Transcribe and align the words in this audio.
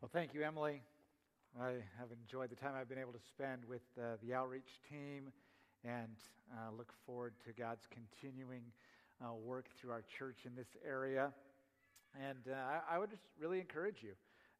Well, 0.00 0.08
thank 0.14 0.32
you, 0.32 0.42
Emily. 0.42 0.80
I 1.60 1.72
have 1.98 2.08
enjoyed 2.10 2.48
the 2.48 2.56
time 2.56 2.72
I've 2.74 2.88
been 2.88 2.98
able 2.98 3.12
to 3.12 3.20
spend 3.28 3.66
with 3.68 3.82
uh, 4.00 4.16
the 4.24 4.32
outreach 4.32 4.80
team 4.88 5.30
and 5.84 6.16
uh, 6.56 6.74
look 6.74 6.94
forward 7.04 7.34
to 7.44 7.52
God's 7.52 7.86
continuing 7.92 8.62
uh, 9.22 9.34
work 9.34 9.66
through 9.78 9.90
our 9.90 10.02
church 10.18 10.46
in 10.46 10.56
this 10.56 10.68
area. 10.88 11.34
And 12.18 12.38
uh, 12.50 12.80
I, 12.90 12.96
would 12.96 13.10
just 13.10 13.24
really 13.38 13.60
encourage 13.60 14.02
you 14.02 14.12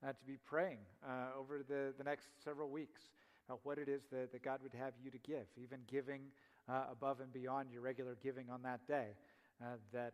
uh, 0.07 0.13
to 0.13 0.25
be 0.27 0.37
praying 0.45 0.77
uh, 1.09 1.41
over 1.41 1.63
the, 1.67 1.95
the 1.97 2.05
next 2.05 2.27
several 2.45 2.69
weeks 2.69 3.01
about 3.49 3.61
what 3.63 3.79
it 3.79 3.89
is 3.89 4.03
that, 4.13 4.33
that 4.33 4.43
God 4.43 4.61
would 4.63 4.75
have 4.75 4.93
you 5.03 5.11
to 5.11 5.19
give, 5.27 5.47
even 5.57 5.79
giving 5.91 6.21
above 6.69 7.21
and 7.21 7.33
beyond 7.33 7.71
your 7.73 7.81
regular 7.81 8.19
giving 8.23 8.51
on 8.51 8.61
that 8.61 8.87
day. 8.87 9.17
that 9.91 10.13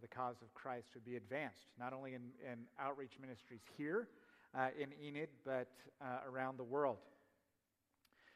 the 0.00 0.08
cause 0.08 0.36
of 0.40 0.54
Christ 0.54 0.86
would 0.94 1.04
be 1.04 1.16
advanced, 1.16 1.66
not 1.78 1.92
only 1.92 2.14
in, 2.14 2.22
in 2.40 2.60
outreach 2.80 3.12
ministries 3.20 3.60
here, 3.76 4.08
uh, 4.56 4.68
in 4.78 4.88
Enid, 5.04 5.28
but 5.44 5.68
uh, 6.00 6.28
around 6.30 6.58
the 6.58 6.64
world. 6.64 6.98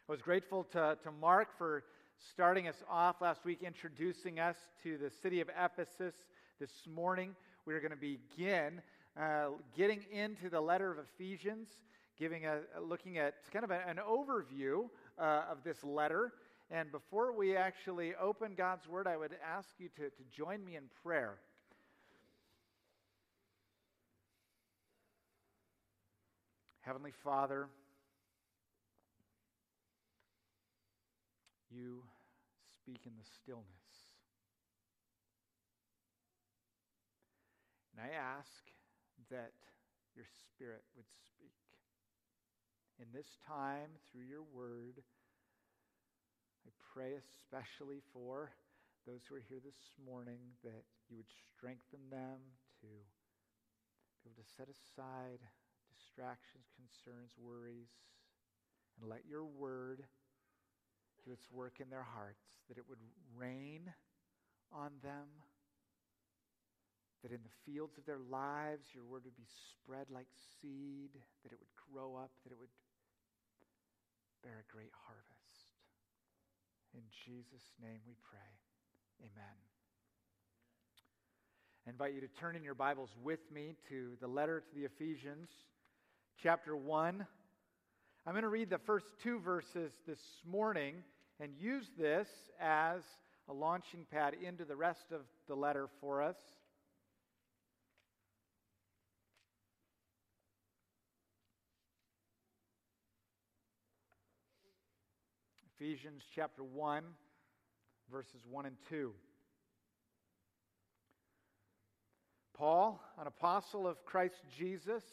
I 0.09 0.13
was 0.13 0.23
grateful 0.23 0.65
to, 0.73 0.97
to 1.03 1.11
Mark 1.11 1.49
for 1.59 1.85
starting 2.31 2.69
us 2.69 2.83
off 2.89 3.21
last 3.21 3.45
week, 3.45 3.63
introducing 3.63 4.39
us 4.39 4.57
to 4.83 4.97
the 4.99 5.11
city 5.11 5.41
of 5.41 5.49
Ephesus. 5.49 6.15
This 6.59 6.71
morning, 6.87 7.35
we're 7.67 7.81
going 7.81 7.91
to 7.91 7.97
begin 7.97 8.81
uh, 9.21 9.49
getting 9.77 10.01
into 10.13 10.49
the 10.49 10.61
letter 10.61 10.91
of 10.91 10.99
Ephesians, 10.99 11.69
giving 12.19 12.47
a, 12.47 12.61
looking 12.81 13.19
at 13.19 13.35
kind 13.53 13.65
of 13.65 13.71
a, 13.71 13.81
an 13.87 13.99
overview 14.09 14.89
uh, 15.19 15.43
of 15.51 15.59
this 15.65 15.83
letter. 15.85 16.33
And 16.71 16.91
before 16.91 17.33
we 17.33 17.57
actually 17.57 18.15
open 18.21 18.55
God's 18.57 18.89
Word, 18.89 19.07
I 19.07 19.17
would 19.17 19.37
ask 19.45 19.69
you 19.79 19.89
to, 19.97 20.03
to 20.03 20.23
join 20.37 20.65
me 20.65 20.77
in 20.77 20.85
prayer. 21.03 21.39
Heavenly 26.87 27.11
Father, 27.25 27.67
you 31.69 32.05
speak 32.71 33.01
in 33.05 33.13
the 33.19 33.27
stillness. 33.43 33.67
And 37.91 38.07
I 38.07 38.15
ask 38.15 38.71
that 39.33 39.51
your 40.15 40.27
Spirit 40.47 40.85
would 40.95 41.11
speak. 41.27 41.59
In 43.01 43.07
this 43.13 43.35
time, 43.49 43.91
through 44.13 44.31
your 44.31 44.47
word, 44.55 45.03
I 46.69 46.71
pray 46.95 47.19
especially 47.19 47.99
for 48.13 48.53
those 49.09 49.27
who 49.29 49.35
are 49.35 49.47
here 49.49 49.59
this 49.59 49.91
morning 50.07 50.39
that 50.63 50.87
you 51.11 51.17
would 51.17 51.35
strengthen 51.51 52.07
them 52.13 52.39
to 52.79 52.87
be 54.23 54.31
able 54.31 54.39
to 54.39 54.55
set 54.57 54.69
aside 54.71 55.43
distractions, 55.97 56.69
concerns, 56.77 57.33
worries, 57.41 57.91
and 59.01 59.09
let 59.09 59.25
your 59.29 59.45
word 59.45 60.05
do 61.25 61.33
its 61.33 61.51
work 61.51 61.81
in 61.81 61.91
their 61.91 62.05
hearts, 62.05 62.45
that 62.69 62.79
it 62.79 62.85
would 62.89 63.01
rain 63.37 63.93
on 64.73 64.93
them, 65.03 65.29
that 67.23 67.33
in 67.33 67.41
the 67.43 67.57
fields 67.65 67.99
of 67.99 68.07
their 68.07 68.21
lives 68.31 68.87
your 68.95 69.05
word 69.05 69.25
would 69.25 69.37
be 69.37 69.49
spread 69.73 70.07
like 70.11 70.29
seed, 70.61 71.11
that 71.43 71.53
it 71.53 71.59
would 71.59 71.75
grow 71.93 72.17
up, 72.17 72.31
that 72.45 72.53
it 72.53 72.59
would 72.61 72.73
bear 74.43 74.63
a 74.63 74.73
great 74.73 74.93
harvest. 75.07 75.75
In 76.95 77.03
Jesus' 77.27 77.75
name 77.83 78.01
we 78.07 78.15
pray. 78.23 78.53
Amen. 79.21 79.57
I 81.87 81.91
invite 81.91 82.15
you 82.15 82.21
to 82.21 82.29
turn 82.29 82.57
in 82.57 82.65
your 82.65 82.75
Bibles 82.75 83.11
with 83.23 83.41
me 83.53 83.75
to 83.89 84.17
the 84.21 84.27
letter 84.27 84.61
to 84.61 84.75
the 84.75 84.85
Ephesians 84.85 85.49
chapter 86.43 86.77
1. 86.77 87.27
I'm 88.27 88.33
going 88.33 88.43
to 88.43 88.49
read 88.49 88.69
the 88.69 88.79
first 88.79 89.07
two 89.23 89.41
verses 89.41 89.93
this 90.07 90.21
morning 90.45 90.97
and 91.41 91.53
use 91.59 91.91
this 91.99 92.29
as 92.61 93.01
a 93.49 93.55
launching 93.55 94.05
pad 94.11 94.35
into 94.43 94.65
the 94.65 94.77
rest 94.77 95.13
of 95.13 95.23
the 95.49 95.55
letter 95.55 95.89
for 96.01 96.23
us. 96.23 96.37
Ephesians 105.79 106.23
chapter 106.35 106.63
1, 106.63 107.03
verses 108.11 108.41
1 108.51 108.67
and 108.67 108.77
2. 108.91 109.13
Paul, 112.55 113.01
an 113.19 113.27
apostle 113.27 113.87
of 113.87 114.05
Christ 114.05 114.43
Jesus, 114.59 115.05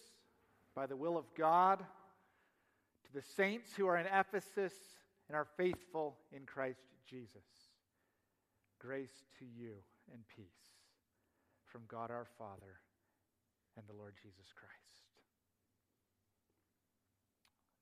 by 0.76 0.86
the 0.86 0.96
will 0.96 1.18
of 1.18 1.26
God, 1.36 1.80
to 1.80 3.14
the 3.14 3.26
saints 3.36 3.70
who 3.76 3.88
are 3.88 3.98
in 3.98 4.08
Ephesus 4.08 4.74
and 5.28 5.36
are 5.36 5.48
faithful 5.58 6.18
in 6.32 6.46
Christ 6.46 6.86
Jesus. 7.10 7.44
Grace 8.80 9.24
to 9.40 9.46
you 9.46 9.74
and 10.12 10.22
peace 10.36 10.46
from 11.66 11.82
God 11.88 12.12
our 12.12 12.28
Father 12.38 12.80
and 13.78 13.86
the 13.88 13.94
Lord 13.94 14.14
Jesus 14.22 14.52
Christ. 14.56 14.74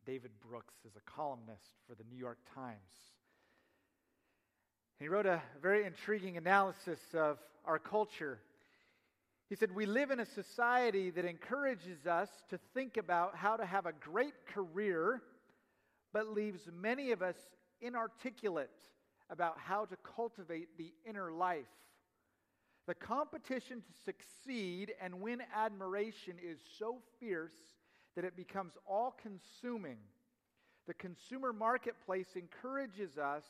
David 0.05 0.31
Brooks 0.47 0.75
is 0.85 0.95
a 0.95 1.11
columnist 1.11 1.73
for 1.87 1.95
the 1.95 2.03
New 2.09 2.17
York 2.17 2.39
Times. 2.55 2.77
He 4.99 5.07
wrote 5.07 5.25
a 5.25 5.41
very 5.61 5.85
intriguing 5.85 6.37
analysis 6.37 6.99
of 7.13 7.37
our 7.65 7.79
culture 7.79 8.39
he 9.51 9.57
said, 9.57 9.75
We 9.75 9.85
live 9.85 10.11
in 10.11 10.21
a 10.21 10.25
society 10.25 11.09
that 11.09 11.25
encourages 11.25 12.07
us 12.07 12.29
to 12.51 12.57
think 12.73 12.95
about 12.95 13.35
how 13.35 13.57
to 13.57 13.65
have 13.65 13.85
a 13.85 13.91
great 13.91 14.45
career, 14.47 15.21
but 16.13 16.29
leaves 16.29 16.69
many 16.73 17.11
of 17.11 17.21
us 17.21 17.35
inarticulate 17.81 18.69
about 19.29 19.57
how 19.59 19.83
to 19.83 19.97
cultivate 20.15 20.77
the 20.77 20.93
inner 21.05 21.33
life. 21.33 21.67
The 22.87 22.95
competition 22.95 23.81
to 23.81 23.91
succeed 24.05 24.93
and 25.01 25.19
win 25.19 25.41
admiration 25.53 26.35
is 26.41 26.59
so 26.79 26.99
fierce 27.19 27.75
that 28.15 28.23
it 28.23 28.37
becomes 28.37 28.71
all 28.87 29.17
consuming. 29.21 29.97
The 30.87 30.93
consumer 30.93 31.51
marketplace 31.51 32.37
encourages 32.37 33.17
us 33.17 33.43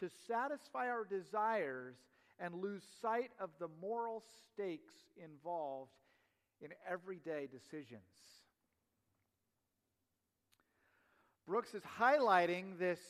to 0.00 0.10
satisfy 0.26 0.88
our 0.88 1.04
desires 1.04 1.94
and 2.38 2.54
lose 2.54 2.82
sight 3.00 3.30
of 3.40 3.50
the 3.58 3.68
moral 3.80 4.22
stakes 4.52 4.94
involved 5.16 5.92
in 6.60 6.70
everyday 6.90 7.46
decisions. 7.46 8.02
Brooks 11.46 11.74
is 11.74 11.82
highlighting 12.00 12.78
this 12.78 13.00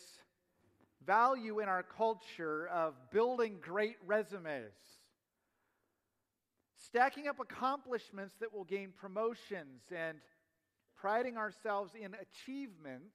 value 1.06 1.60
in 1.60 1.68
our 1.68 1.82
culture 1.82 2.66
of 2.68 2.94
building 3.12 3.58
great 3.60 3.96
resumes, 4.06 4.72
stacking 6.76 7.28
up 7.28 7.38
accomplishments 7.38 8.34
that 8.40 8.52
will 8.52 8.64
gain 8.64 8.92
promotions, 8.98 9.82
and 9.94 10.18
priding 10.96 11.36
ourselves 11.36 11.92
in 11.94 12.14
achievements, 12.14 13.14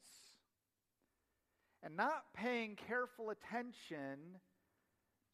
and 1.84 1.96
not 1.98 2.24
paying 2.34 2.78
careful 2.88 3.30
attention 3.30 4.18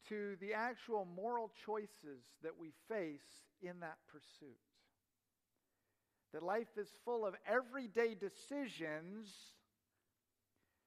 to 0.08 0.36
the 0.40 0.54
actual 0.54 1.06
moral 1.16 1.50
choices 1.64 2.22
that 2.42 2.52
we 2.58 2.72
face 2.88 3.44
in 3.62 3.80
that 3.80 3.98
pursuit. 4.10 4.56
That 6.32 6.42
life 6.42 6.76
is 6.76 6.88
full 7.04 7.26
of 7.26 7.34
everyday 7.46 8.14
decisions 8.14 9.28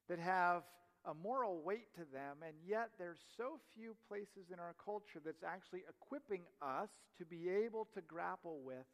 that 0.08 0.20
have 0.20 0.64
a 1.06 1.14
moral 1.14 1.62
weight 1.62 1.94
to 1.96 2.02
them, 2.12 2.38
and 2.46 2.56
yet 2.68 2.90
there's 3.00 3.20
so 3.38 3.60
few 3.74 3.96
places 4.08 4.52
in 4.52 4.60
our 4.60 4.76
culture 4.84 5.20
that's 5.24 5.44
actually 5.44 5.84
equipping 5.90 6.42
us 6.62 6.90
to 7.18 7.26
be 7.26 7.50
able 7.50 7.88
to 7.94 8.02
grapple 8.02 8.60
with 8.64 8.86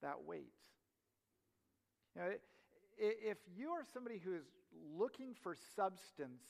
that 0.00 0.24
weight. 0.24 0.52
You 2.14 2.22
know, 2.22 2.28
if 2.96 3.38
you 3.56 3.70
are 3.70 3.82
somebody 3.92 4.18
who 4.24 4.34
is 4.34 4.44
looking 4.96 5.34
for 5.42 5.56
substance 5.74 6.42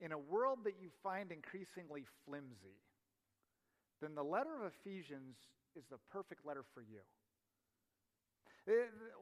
in 0.00 0.12
a 0.12 0.18
world 0.18 0.60
that 0.64 0.74
you 0.80 0.88
find 1.02 1.32
increasingly 1.32 2.04
flimsy, 2.24 2.80
then 4.00 4.14
the 4.14 4.22
letter 4.22 4.54
of 4.60 4.72
Ephesians 4.80 5.36
is 5.76 5.84
the 5.90 5.98
perfect 6.10 6.44
letter 6.44 6.64
for 6.74 6.80
you. 6.80 7.00
Uh, 8.68 8.72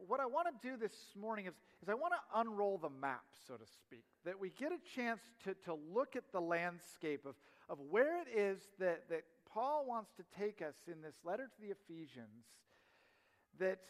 what 0.07 0.21
I 0.21 0.27
want 0.27 0.49
to 0.49 0.69
do 0.69 0.77
this 0.77 0.95
morning 1.21 1.47
is, 1.47 1.55
is 1.83 1.89
I 1.89 1.95
want 1.95 2.15
to 2.15 2.41
unroll 2.41 2.79
the 2.79 2.89
map, 2.89 3.25
so 3.47 3.55
to 3.55 3.67
speak, 3.67 4.05
that 4.25 4.41
we 4.41 4.51
get 4.51 4.73
a 4.73 4.79
chance 4.97 5.21
to, 5.45 5.55
to 5.67 5.77
look 5.93 6.17
at 6.17 6.25
the 6.33 6.41
landscape 6.41 7.27
of, 7.27 7.35
of 7.69 7.79
where 7.91 8.23
it 8.23 8.29
is 8.35 8.59
that, 8.79 9.03
that 9.11 9.25
Paul 9.53 9.85
wants 9.87 10.11
to 10.17 10.25
take 10.39 10.63
us 10.63 10.75
in 10.87 11.03
this 11.03 11.15
letter 11.25 11.45
to 11.45 11.61
the 11.61 11.73
Ephesians. 11.73 12.47
That 13.61 13.81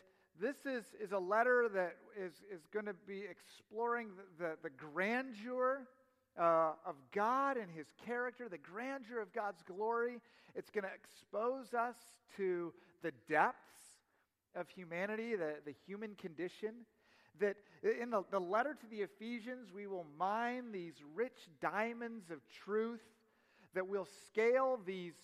this 0.40 0.56
is, 0.66 0.84
is 1.00 1.12
a 1.12 1.18
letter 1.18 1.70
that 1.72 1.96
is, 2.18 2.32
is 2.52 2.66
going 2.72 2.86
to 2.86 2.94
be 3.06 3.22
exploring 3.30 4.08
the, 4.38 4.44
the, 4.44 4.56
the 4.64 4.70
grandeur 4.70 5.86
uh, 6.38 6.72
of 6.84 6.96
God 7.12 7.56
and 7.56 7.70
His 7.70 7.86
character, 8.06 8.48
the 8.48 8.58
grandeur 8.58 9.20
of 9.20 9.32
God's 9.32 9.62
glory. 9.62 10.20
It's 10.54 10.70
going 10.70 10.84
to 10.84 10.90
expose 10.94 11.74
us 11.74 11.96
to 12.36 12.72
the 13.02 13.12
depths 13.28 13.58
of 14.54 14.68
humanity, 14.68 15.36
the, 15.36 15.54
the 15.64 15.74
human 15.86 16.14
condition. 16.14 16.86
that 17.40 17.56
in 18.00 18.10
the, 18.10 18.22
the 18.30 18.38
letter 18.38 18.74
to 18.74 18.86
the 18.90 19.02
Ephesians, 19.02 19.68
we 19.74 19.86
will 19.86 20.06
mine 20.18 20.72
these 20.72 20.94
rich 21.14 21.48
diamonds 21.60 22.30
of 22.30 22.38
truth, 22.64 23.02
that 23.74 23.86
we'll 23.86 24.08
scale 24.26 24.78
these 24.86 25.14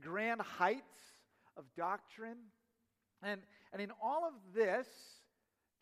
grand 0.00 0.40
heights 0.40 1.00
of 1.56 1.64
doctrine. 1.76 2.38
And, 3.22 3.40
and 3.72 3.82
in 3.82 3.90
all 4.02 4.24
of 4.26 4.32
this, 4.54 4.86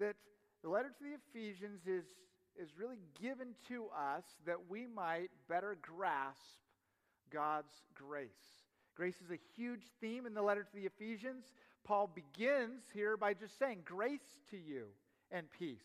that 0.01 0.17
the 0.63 0.69
letter 0.69 0.89
to 0.89 1.05
the 1.05 1.17
Ephesians 1.39 1.87
is, 1.87 2.05
is 2.59 2.71
really 2.77 2.99
given 3.21 3.55
to 3.69 3.87
us 3.97 4.25
that 4.47 4.57
we 4.69 4.87
might 4.87 5.31
better 5.49 5.77
grasp 5.81 6.41
God's 7.31 7.73
grace. 7.95 8.29
Grace 8.97 9.17
is 9.25 9.31
a 9.31 9.39
huge 9.57 9.83
theme 10.01 10.27
in 10.27 10.35
the 10.35 10.43
letter 10.43 10.65
to 10.65 10.75
the 10.75 10.87
Ephesians. 10.87 11.45
Paul 11.85 12.11
begins 12.13 12.83
here 12.93 13.17
by 13.17 13.33
just 13.35 13.59
saying, 13.59 13.83
Grace 13.85 14.41
to 14.51 14.57
you 14.57 14.87
and 15.31 15.47
peace. 15.59 15.79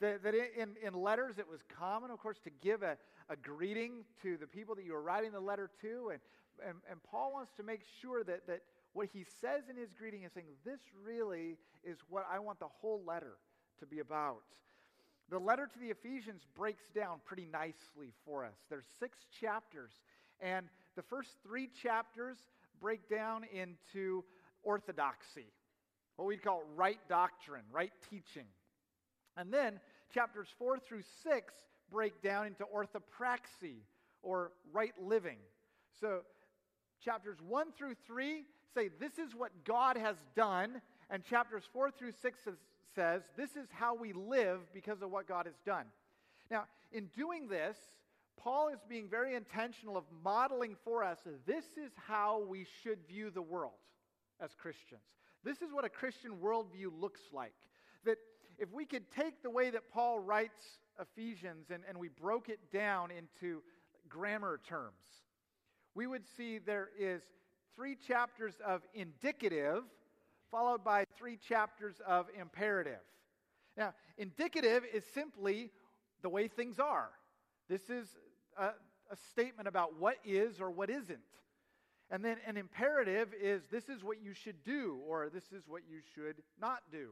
That, 0.00 0.22
that 0.24 0.34
in, 0.34 0.70
in 0.84 0.94
letters, 0.94 1.38
it 1.38 1.48
was 1.48 1.60
common, 1.78 2.10
of 2.10 2.18
course, 2.18 2.38
to 2.44 2.50
give 2.60 2.82
a, 2.82 2.98
a 3.30 3.36
greeting 3.36 4.04
to 4.22 4.36
the 4.36 4.46
people 4.46 4.74
that 4.74 4.84
you 4.84 4.92
were 4.92 5.02
writing 5.02 5.32
the 5.32 5.40
letter 5.40 5.70
to. 5.80 6.10
And, 6.12 6.20
and, 6.68 6.76
and 6.90 7.02
Paul 7.02 7.32
wants 7.32 7.52
to 7.56 7.62
make 7.62 7.80
sure 8.02 8.22
that, 8.24 8.46
that 8.46 8.60
what 8.92 9.08
he 9.12 9.24
says 9.40 9.62
in 9.70 9.76
his 9.76 9.92
greeting 9.92 10.24
is 10.24 10.32
saying, 10.32 10.46
This 10.64 10.80
really 11.04 11.56
is 11.82 11.98
what 12.08 12.26
I 12.30 12.38
want 12.38 12.58
the 12.58 12.68
whole 12.68 13.02
letter 13.06 13.38
to 13.80 13.86
be 13.86 14.00
about. 14.00 14.42
The 15.30 15.38
letter 15.38 15.66
to 15.66 15.78
the 15.78 15.90
Ephesians 15.90 16.42
breaks 16.56 16.84
down 16.94 17.20
pretty 17.24 17.46
nicely 17.50 18.12
for 18.24 18.44
us. 18.44 18.56
There's 18.68 18.84
six 18.98 19.18
chapters, 19.40 19.92
and 20.40 20.66
the 20.96 21.02
first 21.02 21.30
three 21.42 21.68
chapters 21.82 22.36
break 22.80 23.08
down 23.08 23.44
into 23.52 24.24
orthodoxy, 24.62 25.46
what 26.16 26.26
we'd 26.26 26.42
call 26.42 26.62
right 26.76 26.98
doctrine, 27.08 27.62
right 27.72 27.92
teaching. 28.10 28.46
And 29.36 29.52
then 29.52 29.80
chapters 30.12 30.48
four 30.58 30.78
through 30.78 31.02
six 31.22 31.52
break 31.90 32.22
down 32.22 32.46
into 32.46 32.64
orthopraxy, 32.64 33.76
or 34.22 34.52
right 34.72 34.94
living. 35.00 35.38
So 36.00 36.20
chapters 37.04 37.38
one 37.46 37.72
through 37.72 37.94
three 38.06 38.44
say, 38.74 38.88
This 38.98 39.18
is 39.18 39.34
what 39.34 39.52
God 39.64 39.96
has 39.96 40.16
done. 40.34 40.80
And 41.10 41.22
chapters 41.22 41.62
four 41.72 41.90
through 41.90 42.12
six 42.22 42.40
says, 42.44 42.54
says, 42.94 43.22
This 43.36 43.50
is 43.50 43.68
how 43.72 43.94
we 43.94 44.12
live 44.12 44.60
because 44.72 45.02
of 45.02 45.10
what 45.10 45.28
God 45.28 45.46
has 45.46 45.56
done. 45.64 45.86
Now, 46.50 46.64
in 46.92 47.06
doing 47.16 47.48
this, 47.48 47.76
Paul 48.36 48.68
is 48.68 48.80
being 48.88 49.08
very 49.08 49.34
intentional 49.34 49.96
of 49.96 50.04
modeling 50.22 50.76
for 50.84 51.02
us 51.02 51.18
this 51.46 51.64
is 51.76 51.92
how 52.06 52.42
we 52.48 52.66
should 52.82 52.98
view 53.08 53.30
the 53.30 53.42
world 53.42 53.72
as 54.40 54.50
Christians. 54.54 55.00
This 55.44 55.62
is 55.62 55.72
what 55.72 55.84
a 55.84 55.88
Christian 55.88 56.32
worldview 56.42 56.88
looks 57.00 57.20
like. 57.32 57.54
That 58.04 58.18
if 58.58 58.72
we 58.72 58.84
could 58.84 59.10
take 59.10 59.42
the 59.42 59.50
way 59.50 59.70
that 59.70 59.90
Paul 59.92 60.18
writes 60.18 60.78
Ephesians 61.00 61.70
and, 61.70 61.82
and 61.88 61.98
we 61.98 62.08
broke 62.08 62.48
it 62.48 62.60
down 62.72 63.10
into 63.10 63.62
grammar 64.08 64.60
terms, 64.66 64.92
we 65.94 66.06
would 66.06 66.24
see 66.36 66.58
there 66.58 66.90
is 66.98 67.22
three 67.76 67.96
chapters 67.96 68.54
of 68.64 68.82
indicative, 68.94 69.84
followed 70.50 70.84
by 70.84 71.06
three 71.16 71.36
chapters 71.36 71.96
of 72.06 72.26
imperative. 72.38 73.00
Now, 73.76 73.94
indicative 74.18 74.84
is 74.92 75.04
simply 75.14 75.70
the 76.22 76.28
way 76.28 76.48
things 76.48 76.78
are. 76.78 77.10
This 77.68 77.90
is 77.90 78.08
a, 78.56 78.66
a, 79.10 79.16
statement 79.30 79.68
about 79.68 79.98
what 79.98 80.16
is 80.24 80.60
or 80.60 80.70
what 80.70 80.90
isn't. 80.90 81.18
And 82.10 82.24
then 82.24 82.36
an 82.46 82.56
imperative 82.56 83.28
is 83.40 83.62
this 83.70 83.88
is 83.88 84.04
what 84.04 84.22
you 84.22 84.34
should 84.34 84.62
do 84.64 85.00
or 85.06 85.28
this 85.28 85.50
is 85.52 85.64
what 85.66 85.82
you 85.90 85.98
should 86.14 86.36
not 86.60 86.82
do. 86.92 87.10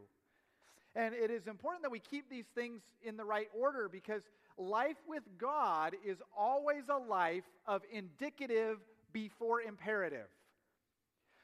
And 0.94 1.14
it 1.14 1.31
is 1.31 1.46
important 1.46 1.82
that 1.82 1.90
we 1.90 2.00
keep 2.00 2.29
these 2.29 2.44
things 2.55 2.82
in 3.02 3.17
the 3.17 3.25
right 3.25 3.49
order 3.58 3.88
because 3.88 4.23
life 4.58 4.99
with 5.08 5.23
God 5.38 5.96
is 6.05 6.19
always 6.37 6.84
a 6.90 6.99
life 6.99 7.44
of 7.67 7.82
indicative 7.90 8.79
before 9.12 9.62
imperative. 9.62 10.29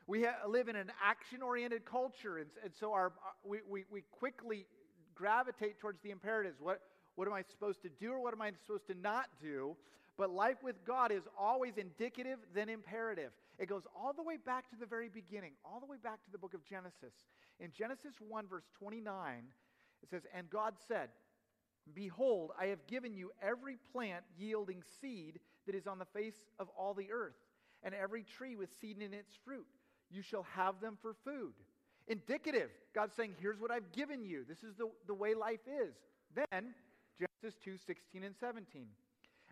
We 0.08 0.22
ha- 0.22 0.48
live 0.48 0.68
in 0.68 0.76
an 0.76 0.90
action 1.04 1.42
oriented 1.42 1.84
culture, 1.84 2.38
and, 2.38 2.48
and 2.64 2.72
so 2.80 2.94
our, 2.94 3.12
we, 3.44 3.58
we, 3.68 3.84
we 3.90 4.04
quickly 4.10 4.66
gravitate 5.14 5.78
towards 5.78 6.00
the 6.00 6.10
imperatives. 6.10 6.56
What, 6.60 6.80
what 7.14 7.28
am 7.28 7.34
I 7.34 7.42
supposed 7.50 7.82
to 7.82 7.90
do 7.90 8.12
or 8.12 8.20
what 8.20 8.32
am 8.32 8.40
I 8.40 8.50
supposed 8.64 8.86
to 8.86 8.94
not 8.94 9.26
do? 9.38 9.76
But 10.16 10.30
life 10.30 10.56
with 10.62 10.76
God 10.86 11.12
is 11.12 11.24
always 11.38 11.74
indicative, 11.76 12.38
then 12.54 12.70
imperative. 12.70 13.32
It 13.58 13.68
goes 13.68 13.82
all 13.94 14.14
the 14.14 14.22
way 14.22 14.38
back 14.38 14.70
to 14.70 14.76
the 14.76 14.86
very 14.86 15.10
beginning, 15.10 15.52
all 15.62 15.78
the 15.78 15.86
way 15.86 15.98
back 16.02 16.24
to 16.24 16.32
the 16.32 16.38
book 16.38 16.54
of 16.54 16.64
Genesis. 16.64 17.12
In 17.60 17.70
Genesis 17.70 18.14
1, 18.26 18.46
verse 18.48 18.64
29, 18.78 19.42
it 20.02 20.08
says, 20.08 20.22
And 20.34 20.48
God 20.48 20.72
said, 20.88 21.10
Behold, 21.94 22.52
I 22.58 22.66
have 22.66 22.86
given 22.86 23.14
you 23.14 23.30
every 23.42 23.76
plant 23.92 24.24
yielding 24.38 24.82
seed 25.02 25.38
that 25.66 25.74
is 25.74 25.86
on 25.86 25.98
the 25.98 26.06
face 26.06 26.46
of 26.58 26.68
all 26.78 26.94
the 26.94 27.12
earth, 27.12 27.36
and 27.82 27.94
every 27.94 28.22
tree 28.22 28.56
with 28.56 28.70
seed 28.80 29.02
in 29.02 29.12
its 29.12 29.34
fruit 29.44 29.66
you 30.10 30.22
shall 30.22 30.46
have 30.54 30.80
them 30.80 30.96
for 31.00 31.14
food. 31.24 31.52
Indicative. 32.06 32.70
God's 32.94 33.14
saying, 33.14 33.34
here's 33.40 33.60
what 33.60 33.70
I've 33.70 33.92
given 33.92 34.24
you. 34.24 34.44
This 34.48 34.62
is 34.62 34.74
the, 34.76 34.88
the 35.06 35.14
way 35.14 35.34
life 35.34 35.60
is. 35.66 35.94
Then, 36.34 36.74
Genesis 37.18 37.58
2 37.64 37.76
16 37.86 38.24
and 38.24 38.34
17. 38.40 38.86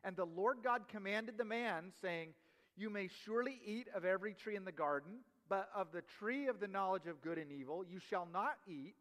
And 0.05 0.17
the 0.17 0.25
Lord 0.25 0.58
God 0.62 0.82
commanded 0.88 1.37
the 1.37 1.44
man, 1.44 1.93
saying, 2.00 2.29
You 2.76 2.91
may 2.91 3.08
surely 3.25 3.61
eat 3.64 3.88
of 3.94 4.05
every 4.05 4.35
tree 4.35 4.56
in 4.56 4.64
the 4.64 4.73
garden, 4.73 5.19
but 5.49 5.69
of 5.75 5.88
the 5.93 6.03
tree 6.19 6.49
of 6.49 6.61
the 6.61 6.69
knowledge 6.69 7.06
of 7.06 7.23
good 7.23 7.38
and 7.38 7.52
evil 7.52 7.85
you 7.88 7.99
shall 7.99 8.26
not 8.32 8.56
eat, 8.67 8.94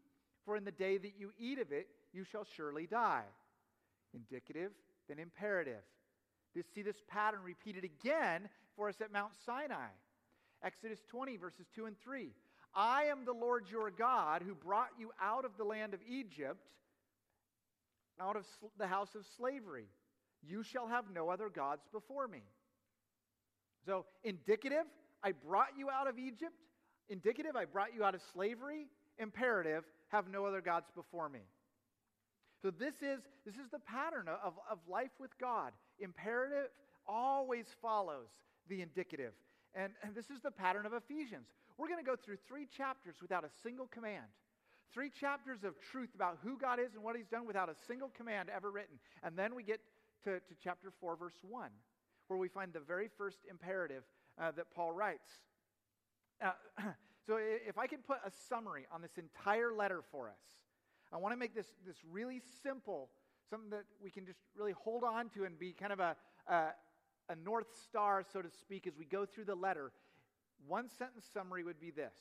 for 0.45 0.57
in 0.57 0.65
the 0.65 0.71
day 0.71 0.97
that 0.97 1.13
you 1.17 1.31
eat 1.39 1.59
of 1.59 1.71
it, 1.71 1.87
you 2.13 2.23
shall 2.23 2.45
surely 2.55 2.87
die. 2.87 3.23
Indicative, 4.13 4.71
then 5.07 5.19
imperative. 5.19 5.81
This, 6.55 6.65
see 6.73 6.81
this 6.81 7.01
pattern 7.07 7.41
repeated 7.43 7.83
again 7.83 8.47
for 8.75 8.89
us 8.89 8.95
at 9.01 9.11
Mount 9.11 9.33
Sinai. 9.45 9.87
Exodus 10.65 10.99
20, 11.09 11.37
verses 11.37 11.67
2 11.75 11.85
and 11.85 11.95
3. 12.03 12.29
I 12.73 13.03
am 13.03 13.23
the 13.23 13.33
Lord 13.33 13.65
your 13.71 13.91
God 13.91 14.41
who 14.41 14.55
brought 14.55 14.89
you 14.99 15.11
out 15.21 15.45
of 15.45 15.51
the 15.57 15.63
land 15.63 15.93
of 15.93 15.99
Egypt, 16.09 16.59
out 18.19 18.35
of 18.35 18.45
the 18.77 18.87
house 18.87 19.15
of 19.15 19.25
slavery. 19.37 19.85
You 20.41 20.63
shall 20.63 20.87
have 20.87 21.05
no 21.13 21.29
other 21.29 21.49
gods 21.49 21.83
before 21.91 22.27
me. 22.27 22.41
So, 23.85 24.05
indicative, 24.23 24.85
I 25.23 25.31
brought 25.31 25.69
you 25.77 25.89
out 25.89 26.07
of 26.07 26.17
Egypt. 26.17 26.53
Indicative, 27.09 27.55
I 27.55 27.65
brought 27.65 27.93
you 27.95 28.03
out 28.03 28.15
of 28.15 28.21
slavery. 28.33 28.87
Imperative, 29.19 29.83
have 30.09 30.27
no 30.27 30.45
other 30.45 30.61
gods 30.61 30.87
before 30.95 31.29
me. 31.29 31.41
So 32.61 32.71
this 32.71 32.95
is, 32.95 33.21
this 33.45 33.55
is 33.55 33.69
the 33.71 33.79
pattern 33.79 34.27
of, 34.27 34.53
of 34.69 34.79
life 34.89 35.11
with 35.19 35.37
God. 35.39 35.71
Imperative 35.99 36.69
always 37.07 37.65
follows 37.81 38.27
the 38.67 38.81
indicative. 38.81 39.33
And, 39.75 39.91
and 40.01 40.15
this 40.15 40.29
is 40.29 40.41
the 40.41 40.51
pattern 40.51 40.85
of 40.85 40.93
Ephesians. 40.93 41.47
We're 41.77 41.87
going 41.87 42.03
to 42.03 42.09
go 42.09 42.15
through 42.15 42.37
three 42.47 42.65
chapters 42.65 43.15
without 43.21 43.43
a 43.43 43.49
single 43.61 43.87
command. 43.87 44.25
Three 44.93 45.09
chapters 45.09 45.63
of 45.65 45.73
truth 45.91 46.15
about 46.15 46.37
who 46.41 46.57
God 46.57 46.79
is 46.79 46.95
and 46.95 47.03
what 47.03 47.17
He's 47.17 47.27
done 47.27 47.45
without 47.45 47.69
a 47.69 47.75
single 47.85 48.09
command 48.15 48.49
ever 48.55 48.71
written. 48.71 48.97
And 49.23 49.37
then 49.37 49.53
we 49.53 49.63
get 49.63 49.81
to, 50.23 50.39
to 50.39 50.55
chapter 50.63 50.91
4, 51.01 51.17
verse 51.17 51.37
1, 51.41 51.69
where 52.27 52.39
we 52.39 52.47
find 52.47 52.71
the 52.71 52.79
very 52.79 53.09
first 53.17 53.39
imperative 53.49 54.03
uh, 54.39 54.51
that 54.51 54.71
Paul 54.73 54.93
writes. 54.93 55.29
Uh, 56.41 56.51
so 57.27 57.37
if 57.37 57.77
I 57.77 57.87
can 57.87 57.99
put 57.99 58.17
a 58.25 58.31
summary 58.47 58.85
on 58.93 59.01
this 59.01 59.17
entire 59.17 59.73
letter 59.73 60.01
for 60.11 60.29
us, 60.29 60.39
I 61.11 61.17
want 61.17 61.33
to 61.33 61.37
make 61.37 61.53
this, 61.53 61.67
this 61.85 61.97
really 62.09 62.41
simple, 62.63 63.09
something 63.49 63.69
that 63.71 63.85
we 64.01 64.09
can 64.09 64.25
just 64.25 64.39
really 64.55 64.73
hold 64.73 65.03
on 65.03 65.29
to 65.29 65.43
and 65.43 65.57
be 65.59 65.73
kind 65.73 65.93
of 65.93 65.99
a, 65.99 66.15
a, 66.47 66.67
a 67.29 67.35
north 67.35 67.67
star, 67.83 68.23
so 68.31 68.41
to 68.41 68.49
speak, 68.49 68.87
as 68.87 68.97
we 68.97 69.05
go 69.05 69.25
through 69.25 69.45
the 69.45 69.55
letter, 69.55 69.91
one 70.67 70.89
sentence 70.89 71.25
summary 71.33 71.63
would 71.63 71.79
be 71.79 71.91
this 71.91 72.13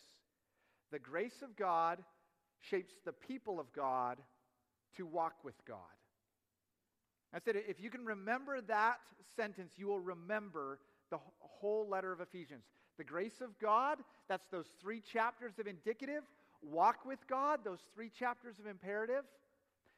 The 0.91 0.99
grace 0.99 1.43
of 1.43 1.57
God 1.57 2.03
shapes 2.61 2.95
the 3.05 3.13
people 3.13 3.61
of 3.61 3.73
God 3.73 4.19
to 4.97 5.07
walk 5.07 5.35
with 5.45 5.63
God. 5.67 5.79
I 7.35 7.39
said, 7.41 7.57
if 7.57 7.81
you 7.81 7.91
can 7.91 8.05
remember 8.05 8.61
that 8.61 9.01
sentence, 9.35 9.73
you 9.77 9.89
will 9.89 10.01
remember 10.01 10.79
the 11.11 11.19
whole 11.41 11.89
letter 11.89 12.13
of 12.13 12.21
Ephesians. 12.21 12.63
The 12.97 13.05
grace 13.05 13.41
of 13.41 13.59
God, 13.59 13.99
that's 14.29 14.47
those 14.53 14.69
three 14.81 15.01
chapters 15.01 15.59
of 15.59 15.67
indicative. 15.67 16.23
Walk 16.63 17.05
with 17.05 17.19
God, 17.29 17.61
those 17.65 17.81
three 17.93 18.09
chapters 18.09 18.61
of 18.61 18.67
imperative. 18.67 19.25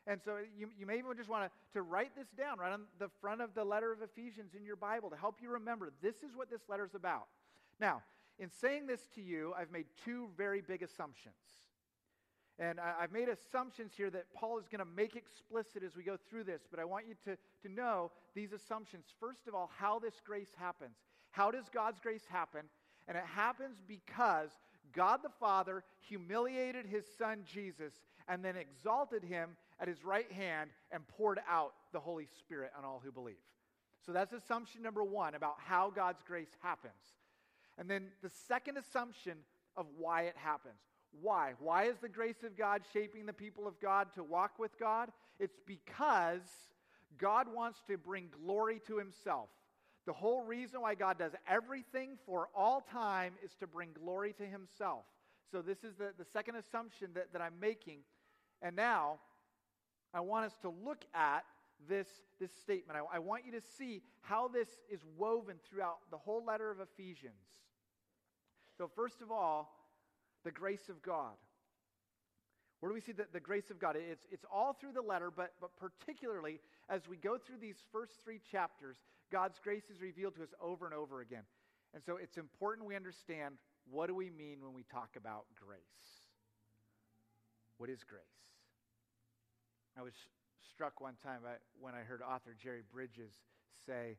And 0.06 0.20
so 0.24 0.36
you, 0.56 0.68
you 0.78 0.86
may 0.86 0.98
even 0.98 1.16
just 1.16 1.28
want 1.28 1.44
to, 1.44 1.78
to 1.78 1.82
write 1.82 2.14
this 2.16 2.28
down 2.38 2.58
right 2.58 2.72
on 2.72 2.82
the 2.98 3.08
front 3.20 3.40
of 3.40 3.54
the 3.54 3.64
letter 3.64 3.92
of 3.92 4.02
Ephesians 4.02 4.54
in 4.56 4.64
your 4.64 4.76
Bible 4.76 5.10
to 5.10 5.16
help 5.16 5.36
you 5.42 5.50
remember 5.50 5.90
this 6.00 6.16
is 6.16 6.36
what 6.36 6.48
this 6.48 6.60
letter 6.68 6.84
is 6.84 6.94
about. 6.94 7.26
Now, 7.80 8.02
in 8.38 8.50
saying 8.50 8.86
this 8.86 9.08
to 9.14 9.20
you, 9.22 9.52
I've 9.58 9.72
made 9.72 9.86
two 10.04 10.28
very 10.36 10.60
big 10.60 10.82
assumptions. 10.82 11.34
And 12.58 12.80
I, 12.80 13.02
have 13.02 13.12
made 13.12 13.28
assumptions 13.28 13.92
here 13.96 14.08
that 14.10 14.32
Paul 14.32 14.58
is 14.58 14.66
going 14.68 14.78
to 14.78 14.90
make 14.96 15.14
explicit 15.14 15.82
as 15.82 15.94
we 15.94 16.02
go 16.02 16.16
through 16.30 16.44
this, 16.44 16.62
but 16.70 16.80
I 16.80 16.84
want 16.84 17.06
you 17.06 17.14
to, 17.24 17.36
to 17.68 17.74
know 17.74 18.10
these 18.34 18.52
assumptions. 18.52 19.04
First 19.20 19.46
of 19.46 19.54
all, 19.54 19.70
how 19.76 19.98
this 19.98 20.14
grace 20.24 20.52
happens. 20.56 20.96
How 21.32 21.50
does 21.50 21.68
God's 21.72 22.00
grace 22.00 22.24
happen? 22.30 22.62
And 23.08 23.16
it 23.16 23.24
happens 23.24 23.76
because 23.86 24.48
God 24.94 25.20
the 25.22 25.30
Father 25.38 25.84
humiliated 26.08 26.86
his 26.86 27.04
son 27.18 27.40
Jesus 27.44 27.92
and 28.26 28.42
then 28.42 28.56
exalted 28.56 29.22
him 29.22 29.50
at 29.80 29.88
his 29.88 30.04
right 30.04 30.30
hand 30.32 30.70
and 30.90 31.06
poured 31.08 31.40
out 31.48 31.72
the 31.92 32.00
Holy 32.00 32.26
Spirit 32.40 32.72
on 32.78 32.84
all 32.84 33.00
who 33.04 33.12
believe. 33.12 33.36
So 34.04 34.12
that's 34.12 34.32
assumption 34.32 34.82
number 34.82 35.02
one 35.02 35.34
about 35.34 35.56
how 35.58 35.90
God's 35.90 36.22
grace 36.22 36.54
happens. 36.62 36.92
And 37.78 37.90
then 37.90 38.08
the 38.22 38.30
second 38.48 38.78
assumption 38.78 39.38
of 39.76 39.86
why 39.98 40.22
it 40.22 40.36
happens. 40.36 40.80
Why? 41.20 41.54
Why 41.58 41.84
is 41.84 41.96
the 41.98 42.08
grace 42.08 42.42
of 42.44 42.56
God 42.56 42.82
shaping 42.92 43.26
the 43.26 43.32
people 43.32 43.66
of 43.66 43.80
God 43.80 44.08
to 44.14 44.22
walk 44.22 44.58
with 44.58 44.78
God? 44.78 45.10
It's 45.38 45.58
because 45.66 46.42
God 47.18 47.46
wants 47.52 47.80
to 47.88 47.96
bring 47.96 48.28
glory 48.44 48.80
to 48.86 48.98
himself. 48.98 49.48
The 50.06 50.12
whole 50.12 50.42
reason 50.42 50.80
why 50.80 50.94
God 50.94 51.18
does 51.18 51.32
everything 51.48 52.16
for 52.26 52.48
all 52.54 52.80
time 52.80 53.32
is 53.44 53.54
to 53.60 53.66
bring 53.66 53.90
glory 53.92 54.32
to 54.34 54.46
himself. 54.46 55.04
So, 55.50 55.62
this 55.62 55.84
is 55.84 55.94
the, 55.96 56.12
the 56.18 56.24
second 56.32 56.56
assumption 56.56 57.10
that, 57.14 57.32
that 57.32 57.42
I'm 57.42 57.58
making. 57.60 57.98
And 58.62 58.76
now, 58.76 59.18
I 60.14 60.20
want 60.20 60.46
us 60.46 60.56
to 60.62 60.68
look 60.68 61.04
at 61.14 61.44
this, 61.88 62.08
this 62.40 62.50
statement. 62.52 62.98
I, 62.98 63.16
I 63.16 63.18
want 63.18 63.44
you 63.44 63.52
to 63.52 63.60
see 63.78 64.02
how 64.20 64.48
this 64.48 64.68
is 64.90 65.00
woven 65.16 65.56
throughout 65.68 65.98
the 66.10 66.16
whole 66.16 66.44
letter 66.44 66.70
of 66.70 66.78
Ephesians. 66.80 67.34
So, 68.78 68.90
first 68.94 69.20
of 69.22 69.30
all, 69.30 69.72
the 70.44 70.50
grace 70.50 70.88
of 70.88 71.02
God. 71.02 71.34
Where 72.80 72.90
do 72.90 72.94
we 72.94 73.00
see 73.00 73.12
the, 73.12 73.26
the 73.32 73.40
grace 73.40 73.70
of 73.70 73.78
God? 73.78 73.96
It's, 73.96 74.26
it's 74.30 74.44
all 74.52 74.74
through 74.74 74.92
the 74.92 75.02
letter, 75.02 75.30
but, 75.34 75.54
but 75.60 75.70
particularly 75.76 76.60
as 76.88 77.08
we 77.08 77.16
go 77.16 77.38
through 77.38 77.58
these 77.60 77.82
first 77.90 78.12
three 78.22 78.40
chapters, 78.50 78.98
God's 79.32 79.58
grace 79.58 79.84
is 79.92 80.00
revealed 80.00 80.36
to 80.36 80.42
us 80.42 80.54
over 80.60 80.84
and 80.84 80.94
over 80.94 81.20
again. 81.20 81.42
And 81.94 82.02
so 82.04 82.16
it's 82.16 82.36
important 82.36 82.86
we 82.86 82.94
understand 82.94 83.56
what 83.90 84.08
do 84.08 84.14
we 84.14 84.30
mean 84.30 84.58
when 84.60 84.74
we 84.74 84.84
talk 84.84 85.16
about 85.16 85.46
grace? 85.58 85.80
What 87.78 87.88
is 87.88 88.04
grace? 88.04 88.22
I 89.98 90.02
was 90.02 90.12
struck 90.60 91.00
one 91.00 91.14
time 91.22 91.40
when 91.80 91.94
I 91.94 92.00
heard 92.00 92.20
author 92.20 92.54
Jerry 92.60 92.82
Bridges 92.92 93.32
say, 93.86 94.18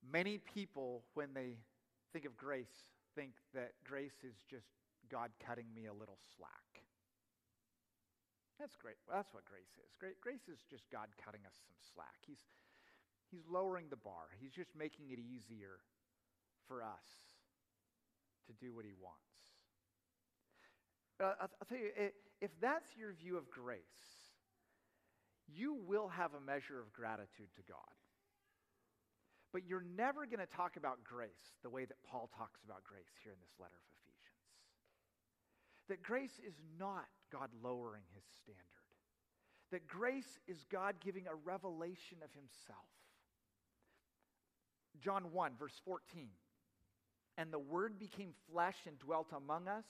Many 0.00 0.38
people, 0.38 1.02
when 1.14 1.34
they 1.34 1.56
think 2.12 2.24
of 2.24 2.36
grace, 2.36 2.92
think 3.14 3.32
that 3.54 3.72
grace 3.84 4.24
is 4.24 4.36
just 4.48 4.68
God 5.10 5.30
cutting 5.44 5.66
me 5.74 5.86
a 5.86 5.92
little 5.92 6.18
slack. 6.36 6.84
That's 8.60 8.76
great. 8.76 8.96
Well, 9.06 9.16
that's 9.16 9.32
what 9.34 9.44
grace 9.44 9.72
is. 9.76 9.92
Grace 9.98 10.48
is 10.48 10.64
just 10.70 10.88
God 10.90 11.08
cutting 11.22 11.40
us 11.44 11.56
some 11.60 11.76
slack. 11.92 12.24
He's, 12.26 12.40
he's 13.30 13.44
lowering 13.50 13.86
the 13.90 14.00
bar, 14.00 14.32
He's 14.40 14.52
just 14.52 14.70
making 14.76 15.10
it 15.10 15.18
easier 15.18 15.80
for 16.68 16.82
us 16.82 17.04
to 18.46 18.52
do 18.52 18.72
what 18.72 18.84
He 18.84 18.92
wants. 18.96 19.20
I'll, 21.20 21.36
I'll 21.40 21.68
tell 21.68 21.78
you, 21.78 21.90
if 22.40 22.50
that's 22.60 22.96
your 22.96 23.12
view 23.12 23.36
of 23.36 23.50
grace, 23.50 24.15
you 25.52 25.78
will 25.86 26.08
have 26.08 26.34
a 26.34 26.40
measure 26.40 26.80
of 26.80 26.92
gratitude 26.92 27.52
to 27.56 27.62
God. 27.68 27.96
But 29.52 29.66
you're 29.66 29.86
never 29.96 30.26
going 30.26 30.44
to 30.44 30.56
talk 30.56 30.76
about 30.76 31.04
grace 31.04 31.54
the 31.62 31.70
way 31.70 31.84
that 31.84 31.96
Paul 32.04 32.28
talks 32.36 32.60
about 32.64 32.84
grace 32.84 33.14
here 33.22 33.32
in 33.32 33.38
this 33.40 33.54
letter 33.58 33.74
of 33.74 33.88
Ephesians. 34.02 34.44
That 35.88 36.02
grace 36.02 36.40
is 36.46 36.54
not 36.78 37.06
God 37.32 37.50
lowering 37.62 38.02
his 38.14 38.24
standard. 38.42 38.62
That 39.72 39.86
grace 39.86 40.38
is 40.46 40.64
God 40.70 40.96
giving 41.02 41.26
a 41.26 41.34
revelation 41.34 42.18
of 42.22 42.32
himself. 42.32 42.90
John 45.00 45.32
1, 45.32 45.52
verse 45.58 45.80
14. 45.84 46.28
And 47.38 47.52
the 47.52 47.58
Word 47.58 47.98
became 47.98 48.32
flesh 48.50 48.76
and 48.86 48.98
dwelt 48.98 49.28
among 49.36 49.68
us, 49.68 49.84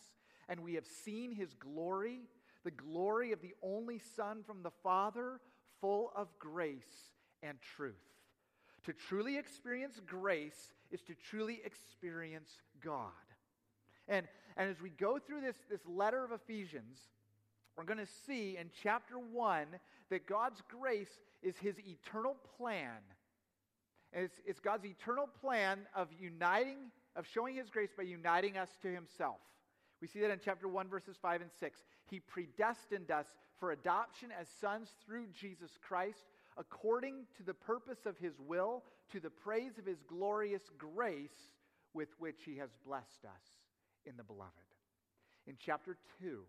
and 0.49 0.61
we 0.61 0.75
have 0.75 0.87
seen 0.87 1.33
his 1.33 1.55
glory, 1.55 2.23
the 2.67 2.73
glory 2.73 3.31
of 3.31 3.41
the 3.41 3.55
only 3.63 4.01
Son 4.17 4.43
from 4.45 4.65
the 4.65 4.73
Father, 4.83 5.41
full 5.81 6.11
of 6.17 6.27
grace 6.41 7.13
and 7.41 7.57
truth. 7.77 7.95
To 8.87 8.93
truly 8.93 9.39
experience 9.39 10.01
grace 10.05 10.73
is 10.91 11.01
to 11.03 11.15
truly 11.15 11.61
experience 11.65 12.51
God. 12.85 13.13
And, 14.09 14.27
and 14.57 14.69
as 14.69 14.83
we 14.83 14.91
go 14.91 15.21
through 15.21 15.43
this, 15.43 15.55
this 15.71 15.87
letter 15.87 16.25
of 16.25 16.33
Ephesians, 16.33 16.99
we're 17.77 17.85
going 17.85 17.99
to 18.01 18.13
see 18.27 18.57
in 18.57 18.71
chapter 18.83 19.17
1 19.17 19.67
that 20.11 20.27
God's 20.27 20.61
grace 20.69 21.21
is 21.45 21.57
his 21.59 21.77
eternal 21.79 22.35
plan. 22.57 22.99
It's, 24.13 24.41
it's 24.45 24.61
God's 24.61 24.87
eternal 24.87 25.29
plan 25.41 25.81
of 25.95 26.09
uniting, 26.19 26.91
of 27.15 27.29
showing 27.33 27.55
his 27.55 27.71
grace 27.71 27.91
by 27.97 28.03
uniting 28.03 28.57
us 28.57 28.71
to 28.83 28.89
himself. 28.89 29.39
We 30.01 30.09
see 30.09 30.21
that 30.21 30.31
in 30.31 30.41
chapter 30.45 30.69
1, 30.69 30.89
verses 30.89 31.17
5 31.21 31.41
and 31.41 31.51
6. 31.59 31.85
He 32.11 32.21
predestined 32.21 33.11
us 33.11 33.27
for 33.59 33.73
adoption 33.73 34.29
as 34.39 34.49
sons 34.61 34.91
through 35.05 35.27
Jesus 35.39 35.71
Christ, 35.81 36.27
according 36.59 37.27
to 37.37 37.43
the 37.43 37.55
purpose 37.55 38.05
of 38.05 38.19
his 38.19 38.35
will, 38.39 38.85
to 39.13 39.21
the 39.21 39.31
praise 39.31 39.79
of 39.79 39.87
his 39.87 40.03
glorious 40.07 40.63
grace 40.77 41.51
with 41.95 42.09
which 42.19 42.41
he 42.45 42.57
has 42.57 42.71
blessed 42.87 43.25
us 43.25 43.43
in 44.05 44.17
the 44.17 44.25
beloved. 44.25 44.53
In 45.47 45.57
chapter 45.59 45.97
2, 46.21 46.41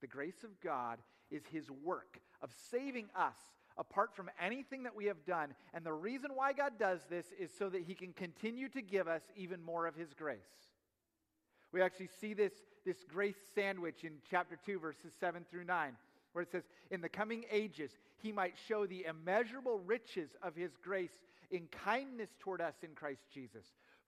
the 0.00 0.06
grace 0.06 0.42
of 0.44 0.60
God 0.60 0.98
is 1.30 1.42
his 1.50 1.70
work 1.70 2.18
of 2.40 2.50
saving 2.70 3.08
us 3.14 3.36
apart 3.78 4.14
from 4.14 4.30
anything 4.40 4.84
that 4.84 4.96
we 4.96 5.06
have 5.06 5.24
done. 5.26 5.54
And 5.74 5.84
the 5.84 5.92
reason 5.92 6.30
why 6.34 6.52
God 6.52 6.74
does 6.78 7.00
this 7.10 7.26
is 7.38 7.50
so 7.58 7.68
that 7.68 7.82
he 7.82 7.94
can 7.94 8.12
continue 8.12 8.68
to 8.70 8.80
give 8.80 9.08
us 9.08 9.22
even 9.36 9.62
more 9.62 9.86
of 9.86 9.94
his 9.94 10.14
grace. 10.14 10.38
We 11.72 11.82
actually 11.82 12.08
see 12.20 12.32
this, 12.32 12.52
this 12.86 13.04
grace 13.12 13.36
sandwich 13.54 14.04
in 14.04 14.12
chapter 14.30 14.56
2, 14.64 14.78
verses 14.78 15.12
7 15.18 15.44
through 15.50 15.64
9, 15.64 15.96
where 16.32 16.42
it 16.42 16.50
says, 16.50 16.62
In 16.90 17.00
the 17.00 17.08
coming 17.08 17.44
ages, 17.50 17.90
he 18.22 18.30
might 18.32 18.54
show 18.68 18.86
the 18.86 19.04
immeasurable 19.04 19.80
riches 19.80 20.30
of 20.40 20.54
his 20.54 20.70
grace 20.82 21.18
in 21.50 21.66
kindness 21.84 22.30
toward 22.38 22.60
us 22.60 22.74
in 22.82 22.90
Christ 22.94 23.22
Jesus. 23.34 23.64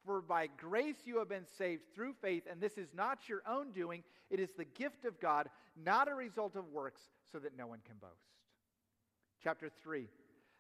For 0.07 0.23
by 0.23 0.49
grace 0.57 0.97
you 1.05 1.19
have 1.19 1.29
been 1.29 1.47
saved 1.59 1.83
through 1.93 2.15
faith, 2.23 2.45
and 2.51 2.61
this 2.61 2.79
is 2.79 2.89
not 2.95 3.29
your 3.29 3.43
own 3.47 3.73
doing, 3.73 4.05
it 4.31 4.39
is 4.39 4.51
the 4.57 4.65
gift 4.65 5.05
of 5.05 5.21
God, 5.21 5.51
not 5.85 6.09
a 6.09 6.15
result 6.15 6.55
of 6.55 6.73
works, 6.73 7.03
so 7.33 7.39
that 7.41 7.59
no 7.59 7.67
one 7.67 7.81
can 7.85 7.97
boast. 8.01 8.15
Chapter 9.43 9.69
3 9.83 10.07